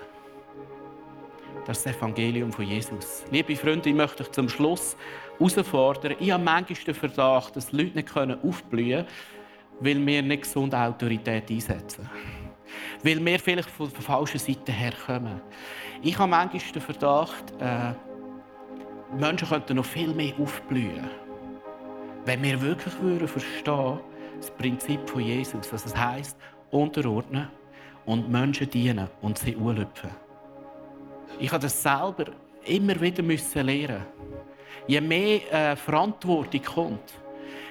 Das 1.66 1.78
ist 1.78 1.86
das 1.86 1.96
Evangelium 1.96 2.52
von 2.52 2.66
Jesus. 2.66 3.24
Liebe 3.30 3.54
Freunde, 3.54 3.88
ich 3.88 3.94
möchte 3.94 4.22
euch 4.22 4.32
zum 4.32 4.48
Schluss 4.48 4.96
herausfordern. 5.38 6.16
Ich 6.18 6.30
habe 6.30 6.42
manchmal 6.42 6.84
den 6.84 6.94
Verdacht, 6.94 7.56
dass 7.56 7.72
Leute 7.72 7.96
nicht 7.96 8.16
aufblühen 8.16 9.06
können, 9.06 9.08
weil 9.80 10.06
wir 10.06 10.22
nicht 10.22 10.42
gesunde 10.42 10.78
Autorität 10.78 11.50
einsetzen. 11.50 12.08
Weil 13.02 13.24
wir 13.24 13.38
vielleicht 13.38 13.70
von 13.70 13.90
der 13.90 14.02
falschen 14.02 14.38
Seite 14.38 14.72
herkommen. 14.72 15.40
Ich 16.02 16.18
habe 16.18 16.30
manchmal 16.30 16.72
den 16.72 16.82
Verdacht, 16.82 17.52
äh, 17.60 17.92
Menschen 19.18 19.48
könnten 19.48 19.76
noch 19.76 19.84
viel 19.84 20.14
mehr 20.14 20.32
aufblühen. 20.38 21.10
Wenn 22.24 22.42
wir 22.42 22.60
wirklich 22.60 22.94
würden 23.00 23.26
verstehen, 23.26 24.00
das 24.38 24.50
Prinzip 24.50 25.08
von 25.08 25.22
Jesus, 25.22 25.72
was 25.72 25.86
es 25.86 25.96
heisst, 25.96 26.36
unterordnen 26.70 27.48
und 28.06 28.30
Menschen 28.30 28.70
dienen 28.70 29.08
und 29.20 29.38
sie 29.38 29.56
anlüpfen. 29.56 30.10
Ich 31.38 31.50
habe 31.50 31.62
das 31.62 31.82
selber 31.82 32.26
immer 32.64 33.00
wieder 33.00 33.22
müssen 33.22 33.66
lernen. 33.66 34.06
Je 34.86 35.00
mehr 35.00 35.52
äh, 35.52 35.76
Verantwortung 35.76 36.62
kommt, 36.62 37.14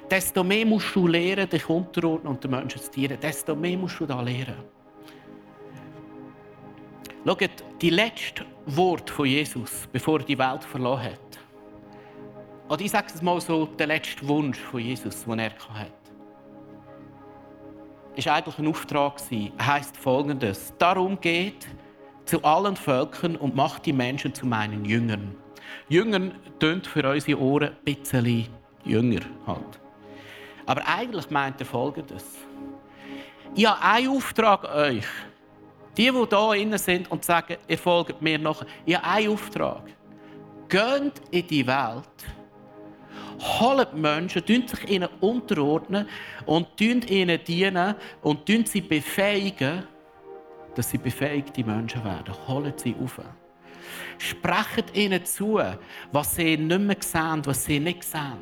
desto 0.09 0.43
mehr 0.43 0.65
musst 0.65 0.95
du 0.95 1.07
lernen, 1.07 1.49
dich 1.49 1.67
unterordnen 1.69 2.33
und 2.33 2.43
den 2.43 2.51
Menschen 2.51 2.81
zu 2.81 2.91
dienen. 2.91 3.19
Desto 3.19 3.55
mehr 3.55 3.77
musst 3.77 3.99
du 3.99 4.05
da 4.05 4.21
lernen. 4.21 4.57
Schaut, 7.25 7.49
die 7.81 7.89
letzten 7.89 8.45
Worte 8.65 9.11
von 9.11 9.25
Jesus, 9.25 9.87
bevor 9.91 10.19
er 10.19 10.25
die 10.25 10.37
Welt 10.37 10.63
verloren 10.63 11.03
hat. 11.03 11.39
Oder 12.69 12.81
ich 12.81 12.91
sage 12.91 13.07
es 13.13 13.21
mal 13.21 13.41
so, 13.41 13.65
der 13.65 13.87
letzte 13.87 14.27
Wunsch 14.27 14.59
von 14.59 14.79
Jesus, 14.79 15.25
den 15.25 15.39
er 15.39 15.51
hatte. 15.51 15.91
Ist 18.15 18.27
eigentlich 18.27 18.57
ein 18.57 18.67
Auftrag. 18.67 19.17
Er 19.31 19.67
heisst 19.67 19.97
folgendes: 19.97 20.73
Darum 20.77 21.19
geht 21.19 21.67
zu 22.25 22.43
allen 22.43 22.75
Völkern 22.75 23.35
und 23.35 23.55
macht 23.55 23.85
die 23.85 23.93
Menschen 23.93 24.33
zu 24.33 24.45
meinen 24.45 24.85
Jüngern. 24.85 25.35
Jüngern 25.89 26.35
tönt 26.59 26.87
für 26.87 27.07
unsere 27.09 27.39
Ohren 27.39 27.69
ein 27.85 27.95
bisschen 27.95 28.47
jünger 28.85 29.21
halt. 29.45 29.79
Aber 30.65 30.87
eigentlich 30.87 31.29
meint 31.29 31.59
er 31.59 31.65
folgendes: 31.65 32.37
Ich 33.55 33.65
habe 33.65 33.81
einen 33.81 34.09
Auftrag 34.09 34.63
euch. 34.63 35.05
Die, 35.99 36.09
die 36.09 36.11
hier 36.29 36.53
innen 36.53 36.79
sind 36.79 37.11
und 37.11 37.25
sagen, 37.25 37.57
ihr 37.67 37.77
folgt 37.77 38.21
mir 38.21 38.39
noch, 38.39 38.65
ich 38.85 38.95
habe 38.95 39.05
einen 39.05 39.31
Auftrag. 39.33 39.83
Geht 40.69 41.21
in 41.29 41.45
die 41.45 41.67
Welt, 41.67 42.15
holt 43.59 43.93
Menschen, 43.95 44.41
sich 44.69 44.89
ihnen 44.89 45.09
unterordnen 45.19 46.07
und 46.45 46.67
ihnen 46.79 47.43
dienen 47.43 47.95
und 48.21 48.47
sie 48.69 48.79
befähigen, 48.79 49.83
dass 50.73 50.89
sie 50.89 50.99
befähigte 50.99 51.65
Menschen 51.65 52.01
werden. 52.05 52.33
Holt 52.47 52.79
sie 52.79 52.95
auf. 53.03 53.19
Sprecht 54.19 54.95
ihnen 54.95 55.25
zu, 55.25 55.59
was 56.13 56.35
sie 56.35 56.55
nicht 56.55 56.79
mehr 56.79 56.95
sehen, 57.01 57.45
was 57.45 57.65
sie 57.65 57.81
nicht 57.81 58.05
sehen. 58.05 58.39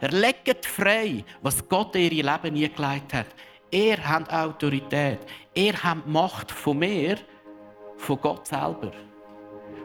Legt 0.00 0.66
frei, 0.66 1.24
was 1.40 1.68
Gott 1.68 1.94
in 1.94 2.10
ihr 2.10 2.24
Leben 2.24 2.56
eingelegt 2.56 3.14
hat. 3.14 3.26
Ihr 3.70 4.08
habt 4.08 4.32
Autorität. 4.32 5.20
Ihr 5.54 5.74
habt 5.82 6.06
Macht 6.06 6.50
von 6.50 6.78
mir, 6.78 7.16
von 7.96 8.20
Gott 8.20 8.46
selber. 8.46 8.92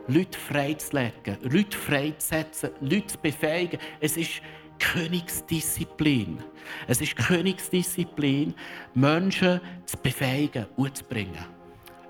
Leute 0.07 0.37
freizulegen, 0.37 1.37
Leute 1.41 1.77
freizusetzen, 1.77 2.71
Leute 2.81 3.07
zu 3.07 3.17
befähigen. 3.19 3.79
Es 3.99 4.17
ist 4.17 4.41
Königsdisziplin. 4.79 6.43
Es 6.87 7.01
ist 7.01 7.15
Königsdisziplin, 7.15 8.53
Menschen 8.93 9.61
zu 9.85 9.97
befähigen 9.97 10.65
und 10.75 10.97
zu 10.97 11.03
bringen. 11.03 11.45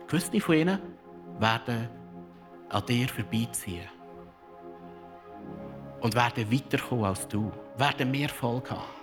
Gewisse 0.07 0.39
von 0.39 0.55
ihnen 0.55 0.79
werden 1.39 1.89
an 2.69 2.85
dir 2.85 3.07
vorbeiziehen. 3.07 3.87
Und 5.99 6.15
werden 6.15 6.51
weiterkommen 6.51 7.05
als 7.05 7.27
du. 7.27 7.51
Werden 7.77 8.09
mehr 8.09 8.23
Erfolg 8.23 8.71
haben. 8.71 9.00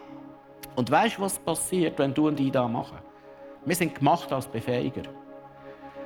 Und 0.79 0.89
weißt 0.93 1.19
du, 1.19 1.23
was 1.23 1.41
passiert, 1.41 1.99
wenn 1.99 2.15
du 2.15 2.29
und 2.29 2.39
ich 2.39 2.53
das 2.53 2.71
machen? 2.71 2.99
Wir 3.65 3.75
sind 3.75 3.97
gemacht 3.97 4.33
als 4.33 4.47
Befähiger. 4.47 5.03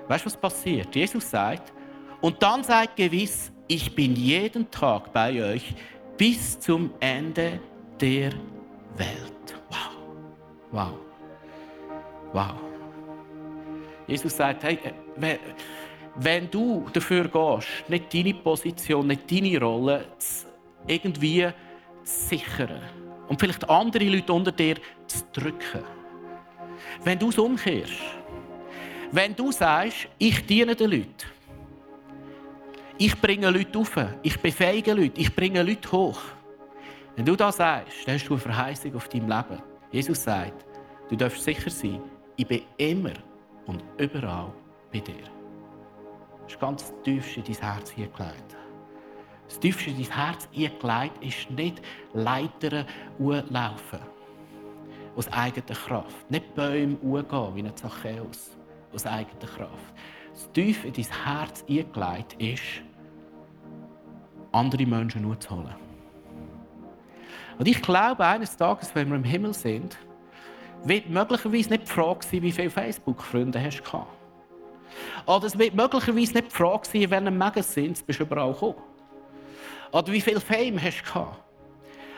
Weißt 0.08 0.24
du, 0.24 0.26
was 0.30 0.36
passiert? 0.38 0.96
Jesus 0.96 1.28
sagt, 1.28 1.74
und 2.22 2.42
dann 2.42 2.64
seid 2.64 2.96
gewiss, 2.96 3.52
ich 3.68 3.94
bin 3.94 4.16
jeden 4.16 4.70
Tag 4.70 5.12
bei 5.12 5.52
euch 5.52 5.74
bis 6.16 6.58
zum 6.58 6.90
Ende 7.00 7.60
der 8.00 8.32
Welt. 8.96 9.54
Wow. 9.68 9.90
Wow. 10.70 10.94
Wow. 12.32 12.54
Jesus 14.06 14.34
sagt, 14.34 14.64
hey, 14.64 14.78
äh, 15.20 15.36
wenn 16.14 16.50
du 16.50 16.86
dafür 16.94 17.28
gehst, 17.28 17.68
nicht 17.88 18.14
deine 18.14 18.32
Position, 18.32 19.06
nicht 19.06 19.30
deine 19.30 19.60
Rolle 19.60 20.06
irgendwie 20.86 21.50
zu 22.04 22.28
sichern 22.28 23.01
und 23.32 23.40
vielleicht 23.40 23.66
andere 23.70 24.04
Leute 24.04 24.30
unter 24.30 24.52
dir 24.52 24.74
zu 25.06 25.24
drücken, 25.32 25.82
wenn 27.02 27.18
du 27.18 27.30
es 27.30 27.38
umkehrst, 27.38 27.94
wenn 29.10 29.34
du 29.34 29.50
sagst, 29.50 30.06
ich 30.18 30.44
diene 30.44 30.76
den 30.76 30.90
Leuten, 30.90 31.30
ich 32.98 33.18
bringe 33.18 33.48
Leute 33.48 33.78
auf, 33.78 33.96
ich 34.22 34.38
befähige 34.38 34.92
Leute, 34.92 35.18
ich 35.18 35.34
bringe 35.34 35.62
Leute 35.62 35.90
hoch. 35.90 36.20
Wenn 37.16 37.24
du 37.24 37.34
das 37.34 37.56
sagst, 37.56 38.06
dann 38.06 38.16
hast 38.16 38.28
du 38.28 38.34
eine 38.34 38.40
Verheißung 38.42 38.96
auf 38.96 39.08
deinem 39.08 39.30
Leben. 39.30 39.62
Jesus 39.90 40.24
sagt, 40.24 40.66
du 41.08 41.16
darfst 41.16 41.42
sicher 41.42 41.70
sein, 41.70 42.02
ich 42.36 42.46
bin 42.46 42.60
immer 42.76 43.14
und 43.64 43.82
überall 43.96 44.52
bei 44.92 44.98
dir. 45.00 45.24
Das 46.42 46.52
ist 46.52 46.60
ganz 46.60 46.92
tiefst 47.02 47.38
in 47.38 47.44
dein 47.44 47.56
Herz 47.56 47.90
hingelegt. 47.92 48.56
Das 49.52 49.60
tiefste 49.60 49.90
in 49.90 50.02
dein 50.02 50.16
Herz 50.16 50.48
hingelegt 50.50 51.22
ist 51.22 51.50
nicht 51.50 51.82
Leitern 52.14 52.86
laufen. 53.18 53.98
Aus 55.14 55.30
eigener 55.30 55.76
Kraft. 55.76 56.30
Nicht 56.30 56.54
Bäume 56.54 56.96
gehen 56.96 57.54
wie 57.54 57.62
ein 57.62 57.76
Zachäus. 57.76 58.56
Aus 58.94 59.04
eigener 59.04 59.46
Kraft. 59.54 59.94
Das 60.32 60.50
tief 60.52 60.86
in 60.86 60.94
dein 60.94 61.04
Herz 61.24 61.64
eingelegt 61.68 62.34
ist, 62.38 62.62
andere 64.52 64.86
Menschen 64.86 65.20
nur 65.20 65.38
zu 65.38 65.50
holen. 65.50 65.74
Und 67.58 67.68
ich 67.68 67.82
glaube, 67.82 68.24
eines 68.24 68.56
Tages, 68.56 68.94
wenn 68.94 69.10
wir 69.10 69.16
im 69.16 69.24
Himmel 69.24 69.52
sind, 69.52 69.98
wird 70.84 71.10
möglicherweise 71.10 71.68
nicht 71.68 71.82
die 71.82 71.92
Frage 71.92 72.24
sein, 72.24 72.40
wie 72.40 72.52
viele 72.52 72.70
Facebook-Freunde 72.70 73.62
hast 73.62 73.82
du 73.82 74.06
Oder 75.26 75.44
es 75.44 75.58
wird 75.58 75.74
möglicherweise 75.74 76.32
nicht 76.32 76.46
die 76.46 76.56
Frage 76.56 76.88
sein, 76.88 77.02
in 77.02 77.10
welchem 77.10 77.36
Magazin 77.36 77.94
du 77.94 78.12
überall 78.14 78.54
gekommen. 78.54 78.91
Oder 79.92 80.10
wie 80.10 80.20
viel 80.20 80.40
Fame 80.40 80.82
hast 80.82 81.02
du 81.14 81.26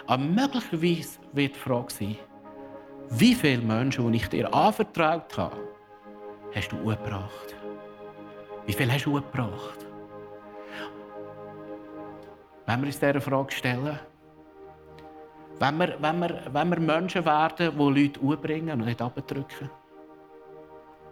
Aber 0.07 0.22
möglicherweise 0.22 1.18
wird 1.33 1.57
die 1.57 1.59
Frage 1.59 1.93
sein, 1.93 2.16
wie 3.11 3.35
viele 3.35 3.62
Menschen, 3.62 4.11
die 4.12 4.18
ich 4.18 4.29
dir 4.29 4.53
anvertraut 4.55 5.37
habe, 5.37 5.57
hast 6.55 6.70
du 6.70 6.77
umgebracht? 6.77 7.57
Wie 8.66 8.72
viel 8.72 8.91
hast 8.91 9.05
du 9.05 9.16
umgebracht? 9.16 9.87
Wenn 12.66 12.81
wir 12.81 12.87
uns 12.87 12.99
diese 12.99 13.20
Frage 13.20 13.53
stellen, 13.53 13.99
wenn 15.59 15.79
wir, 15.79 15.97
wenn 16.01 16.18
wir, 16.20 16.43
wenn 16.53 16.70
wir 16.70 16.81
Menschen 16.81 17.25
werden, 17.25 17.72
die 17.72 18.03
Leute 18.03 18.20
umbringen 18.20 18.81
und 18.81 18.87
nicht 18.87 19.03
abdrücken, 19.03 19.70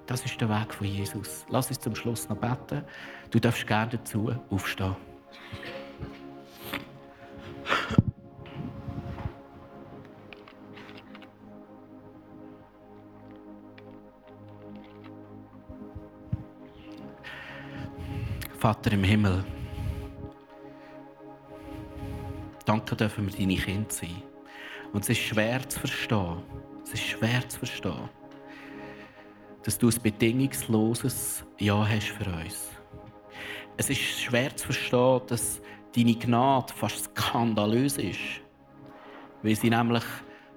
das 0.07 0.25
ist 0.25 0.41
der 0.41 0.49
Weg 0.49 0.75
von 0.75 0.87
Jesus. 0.87 1.45
Lass 1.49 1.69
uns 1.69 1.81
zum 1.81 1.95
Schluss 1.95 2.29
noch 2.29 2.37
beten. 2.37 2.85
Du 3.31 3.39
darfst 3.39 3.67
gerne 3.67 3.93
dazu 3.93 4.35
aufstehen. 4.51 4.97
Vater 18.59 18.93
im 18.93 19.03
Himmel, 19.03 19.45
danke 22.65 22.95
dürfen 22.95 23.27
wir 23.27 23.37
deine 23.37 23.57
Kinder 23.57 23.91
sein. 23.91 24.23
Und 24.93 25.03
es 25.03 25.09
ist 25.09 25.19
schwer 25.19 25.69
zu 25.69 25.81
verstehen, 25.81 26.43
es 26.85 26.95
ist 26.95 27.03
schwer 27.03 27.49
zu 27.49 27.59
verstehen, 27.59 28.09
dass 29.65 29.79
du 29.79 29.89
ein 29.89 30.03
bedingungsloses 30.03 31.45
Ja 31.59 31.85
hast 31.85 32.09
für 32.11 32.31
uns. 32.31 32.71
Es 33.77 33.91
ist 33.91 34.01
schwer 34.01 34.55
zu 34.55 34.67
verstehen, 34.67 35.23
dass 35.27 35.61
deine 35.95 36.15
Gnade 36.15 36.73
fast 36.75 37.05
skandalös 37.05 37.99
ist, 37.99 38.19
weil 39.43 39.57
sie 39.57 39.71
nämlich 39.71 40.05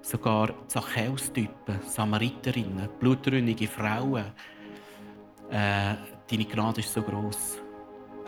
sogar 0.02 0.54
Zachäus-Typen, 0.68 1.80
Samariterinnen, 1.88 2.90
blutrünnige 3.00 3.68
Frauen, 3.68 4.26
äh, 5.50 5.96
deine 6.30 6.46
Gnade 6.46 6.82
ist 6.82 6.94
so 6.94 7.02
groß, 7.02 7.60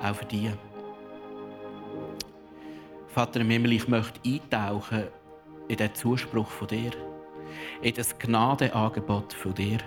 auch 0.02 0.16
für 0.16 0.26
die. 0.26 0.52
Vater 3.08 3.42
im 3.42 3.50
Himmel, 3.50 3.74
ich 3.74 3.88
möchte 3.88 4.20
eintauchen 4.26 5.08
in 5.68 5.78
den 5.78 5.94
Zuspruch 5.96 6.50
von 6.50 6.68
dir, 6.68 6.92
in 7.82 7.94
das 7.94 8.18
Gnadenangebot 8.18 9.34
von 9.34 9.54
dir. 9.54 9.80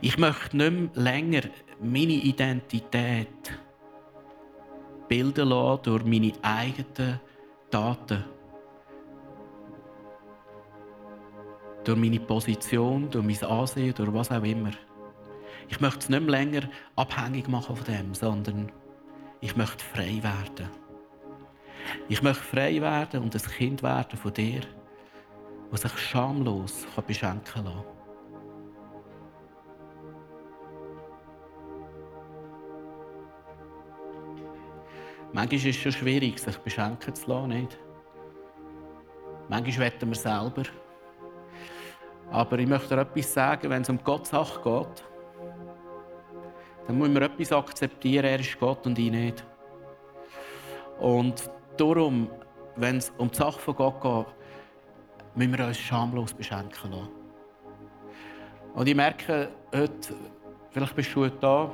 Ich 0.00 0.18
möchte 0.18 0.56
nicht 0.56 0.94
mehr 0.94 1.02
länger 1.02 1.42
meine 1.80 2.12
Identität 2.12 3.28
bilden 5.10 5.48
lassen 5.48 5.82
durch 5.82 6.04
meine 6.04 6.32
eigenen 6.40 7.20
Daten. 7.68 8.24
Durch 11.84 11.98
meine 11.98 12.20
Position, 12.20 13.10
durch 13.10 13.24
mein 13.24 13.50
Ansehen, 13.50 13.92
durch 13.92 14.14
was 14.14 14.30
auch 14.30 14.44
immer. 14.44 14.70
Ich 15.68 15.80
möchte 15.80 15.98
es 15.98 16.08
nicht 16.08 16.22
mehr 16.22 16.30
länger 16.30 16.68
abhängig 16.94 17.48
machen 17.48 17.74
von 17.74 17.86
dem, 17.86 18.14
sondern 18.14 18.70
ich 19.40 19.56
möchte 19.56 19.84
frei 19.84 20.20
werden. 20.22 20.70
Ich 22.08 22.22
möchte 22.22 22.44
frei 22.44 22.80
werden 22.80 23.22
und 23.22 23.34
ein 23.34 23.42
Kind 23.42 23.82
werden 23.82 24.16
von 24.16 24.32
dir, 24.32 24.60
das 25.72 25.80
sich 25.82 25.98
schamlos 25.98 26.86
beschenken 27.04 27.64
kann. 27.64 27.99
Manchmal 35.32 35.54
ist 35.54 35.66
es 35.66 35.76
schon 35.76 35.92
schwierig, 35.92 36.38
sich 36.38 36.56
beschenken 36.58 37.14
zu 37.14 37.30
lassen, 37.30 37.48
nicht? 37.48 37.78
Manchmal 39.48 39.86
wetten 39.86 40.08
wir 40.08 40.16
selber. 40.16 40.62
Aber 42.30 42.58
ich 42.58 42.66
möchte 42.66 42.94
dir 42.94 43.02
etwas 43.02 43.32
sagen, 43.32 43.70
wenn 43.70 43.82
es 43.82 43.88
um 43.88 44.02
Gottes 44.02 44.30
Sache 44.30 44.60
geht, 44.62 45.04
dann 46.86 46.98
muss 46.98 47.08
man 47.08 47.22
etwas 47.22 47.52
akzeptieren, 47.52 48.24
er 48.24 48.40
ist 48.40 48.58
Gott 48.58 48.84
und 48.86 48.98
ich 48.98 49.10
nicht. 49.10 49.44
Und 50.98 51.50
darum, 51.76 52.28
wenn 52.76 52.96
es 52.96 53.12
um 53.18 53.30
die 53.30 53.36
Sache 53.36 53.60
von 53.60 53.76
Gott 53.76 54.00
geht, 54.00 54.34
müssen 55.34 55.58
wir 55.58 55.66
uns 55.66 55.78
schamlos 55.78 56.34
beschenken 56.34 56.90
lassen. 56.90 57.08
Und 58.74 58.88
ich 58.88 58.94
merke 58.94 59.50
heute, 59.74 60.14
vielleicht 60.70 60.96
bist 60.96 61.14
du 61.14 61.22
heute 61.22 61.36
da, 61.40 61.70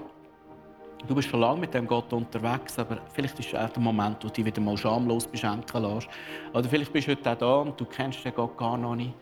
du 1.07 1.15
bist 1.15 1.29
schon 1.29 1.41
lange 1.41 1.61
mit 1.61 1.75
dem 1.75 1.87
Gott 1.87 2.13
unterwegs, 2.13 2.79
aber 2.79 2.99
vielleicht 3.13 3.39
ist 3.39 3.55
auch 3.55 3.69
der 3.69 3.83
Moment, 3.83 4.17
wo 4.23 4.29
du 4.29 4.35
dich 4.35 4.45
wieder 4.45 4.61
mal 4.61 4.77
schamlos 4.77 5.27
beschenken 5.27 5.83
lässt. 5.83 6.09
Oder 6.53 6.69
vielleicht 6.69 6.93
bist 6.93 7.07
du 7.07 7.13
heute 7.13 7.31
auch 7.31 7.39
da 7.39 7.55
und 7.57 7.81
du 7.81 7.85
kennst 7.85 8.25
den 8.25 8.35
Gott 8.35 8.57
gar 8.57 8.77
noch 8.77 8.95
nicht. 8.95 9.15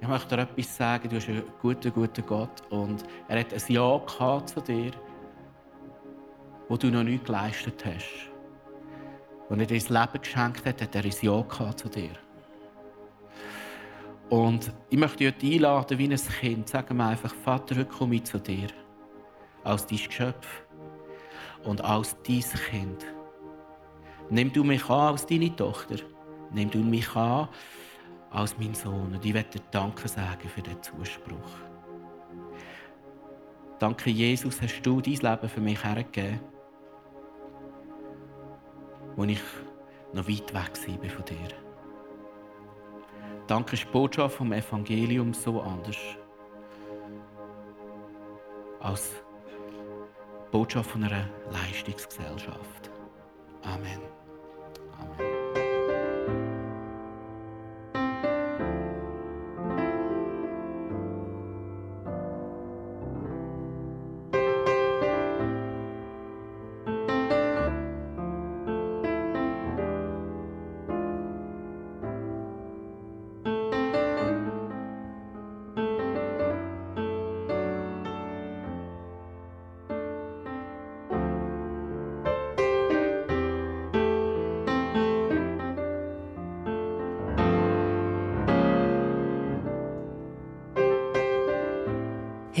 Ich 0.00 0.08
möchte 0.08 0.34
dir 0.34 0.42
etwas 0.42 0.76
sagen, 0.76 1.08
du 1.08 1.16
bist 1.16 1.28
ein 1.28 1.42
guter, 1.60 1.90
guter 1.90 2.22
Gott 2.22 2.62
und 2.70 3.04
er 3.28 3.40
hat 3.40 3.52
ein 3.52 3.62
Ja 3.68 3.98
gehabt 3.98 4.48
zu 4.48 4.60
dir, 4.60 4.92
wo 6.68 6.76
du 6.76 6.88
noch 6.88 7.02
nichts 7.02 7.26
geleistet 7.26 7.84
hast. 7.84 8.30
Als 9.50 9.60
er 9.60 9.66
dir 9.66 9.78
das 9.78 9.88
Leben 9.88 10.22
geschenkt 10.22 10.64
hat, 10.64 10.80
hat 10.80 10.94
er 10.94 11.04
ein 11.04 11.14
Ja 11.20 11.42
gehabt 11.42 11.80
zu 11.80 11.88
dir. 11.88 12.12
Und 14.30 14.72
ich 14.88 14.98
möchte 14.98 15.32
dich 15.32 15.54
einladen 15.56 15.98
wie 15.98 16.08
ein 16.08 16.16
Kind. 16.16 16.68
Sag 16.68 16.90
mir 16.92 17.04
einfach, 17.04 17.34
Vater, 17.34 17.74
heute 17.74 17.86
komme 17.86 18.14
ich 18.14 18.24
zu 18.24 18.38
dir. 18.38 18.68
Als 19.64 19.86
dein 19.86 19.98
Geschöpf 19.98 20.62
und 21.64 21.82
als 21.82 22.16
dein 22.26 22.40
Kind. 22.40 23.06
Nimm 24.30 24.52
du 24.52 24.64
mich 24.64 24.88
an 24.88 25.12
als 25.12 25.26
deine 25.26 25.54
Tochter. 25.54 25.96
Nimm 26.52 26.70
du 26.70 26.78
mich 26.78 27.14
an 27.14 27.48
als 28.30 28.56
mein 28.58 28.74
Sohn. 28.74 29.14
Und 29.14 29.24
ich 29.24 29.34
werde 29.34 29.50
dir 29.50 29.62
Danke 29.70 30.08
sagen 30.08 30.48
für 30.48 30.62
diesen 30.62 30.82
Zuspruch. 30.82 31.50
Danke, 33.78 34.10
Jesus, 34.10 34.60
hast 34.60 34.82
du 34.82 35.00
dein 35.00 35.14
Leben 35.14 35.48
für 35.48 35.60
mich 35.60 35.82
hergegeben, 35.82 36.40
wo 39.16 39.24
ich 39.24 39.40
noch 40.12 40.28
weit 40.28 40.54
weg 40.54 41.02
war 41.02 41.10
von 41.10 41.24
dir. 41.24 41.48
Danke, 43.46 43.74
ist 43.74 43.84
die 43.84 43.90
Botschaft 43.90 44.36
vom 44.36 44.52
Evangelium 44.52 45.32
so 45.32 45.60
anders 45.60 45.96
als 48.80 49.12
Botschaft 50.50 50.90
von 50.90 51.04
einer 51.04 51.28
Leistungsgesellschaft. 51.50 52.90
Amen. 53.62 54.00
Amen. 54.98 55.29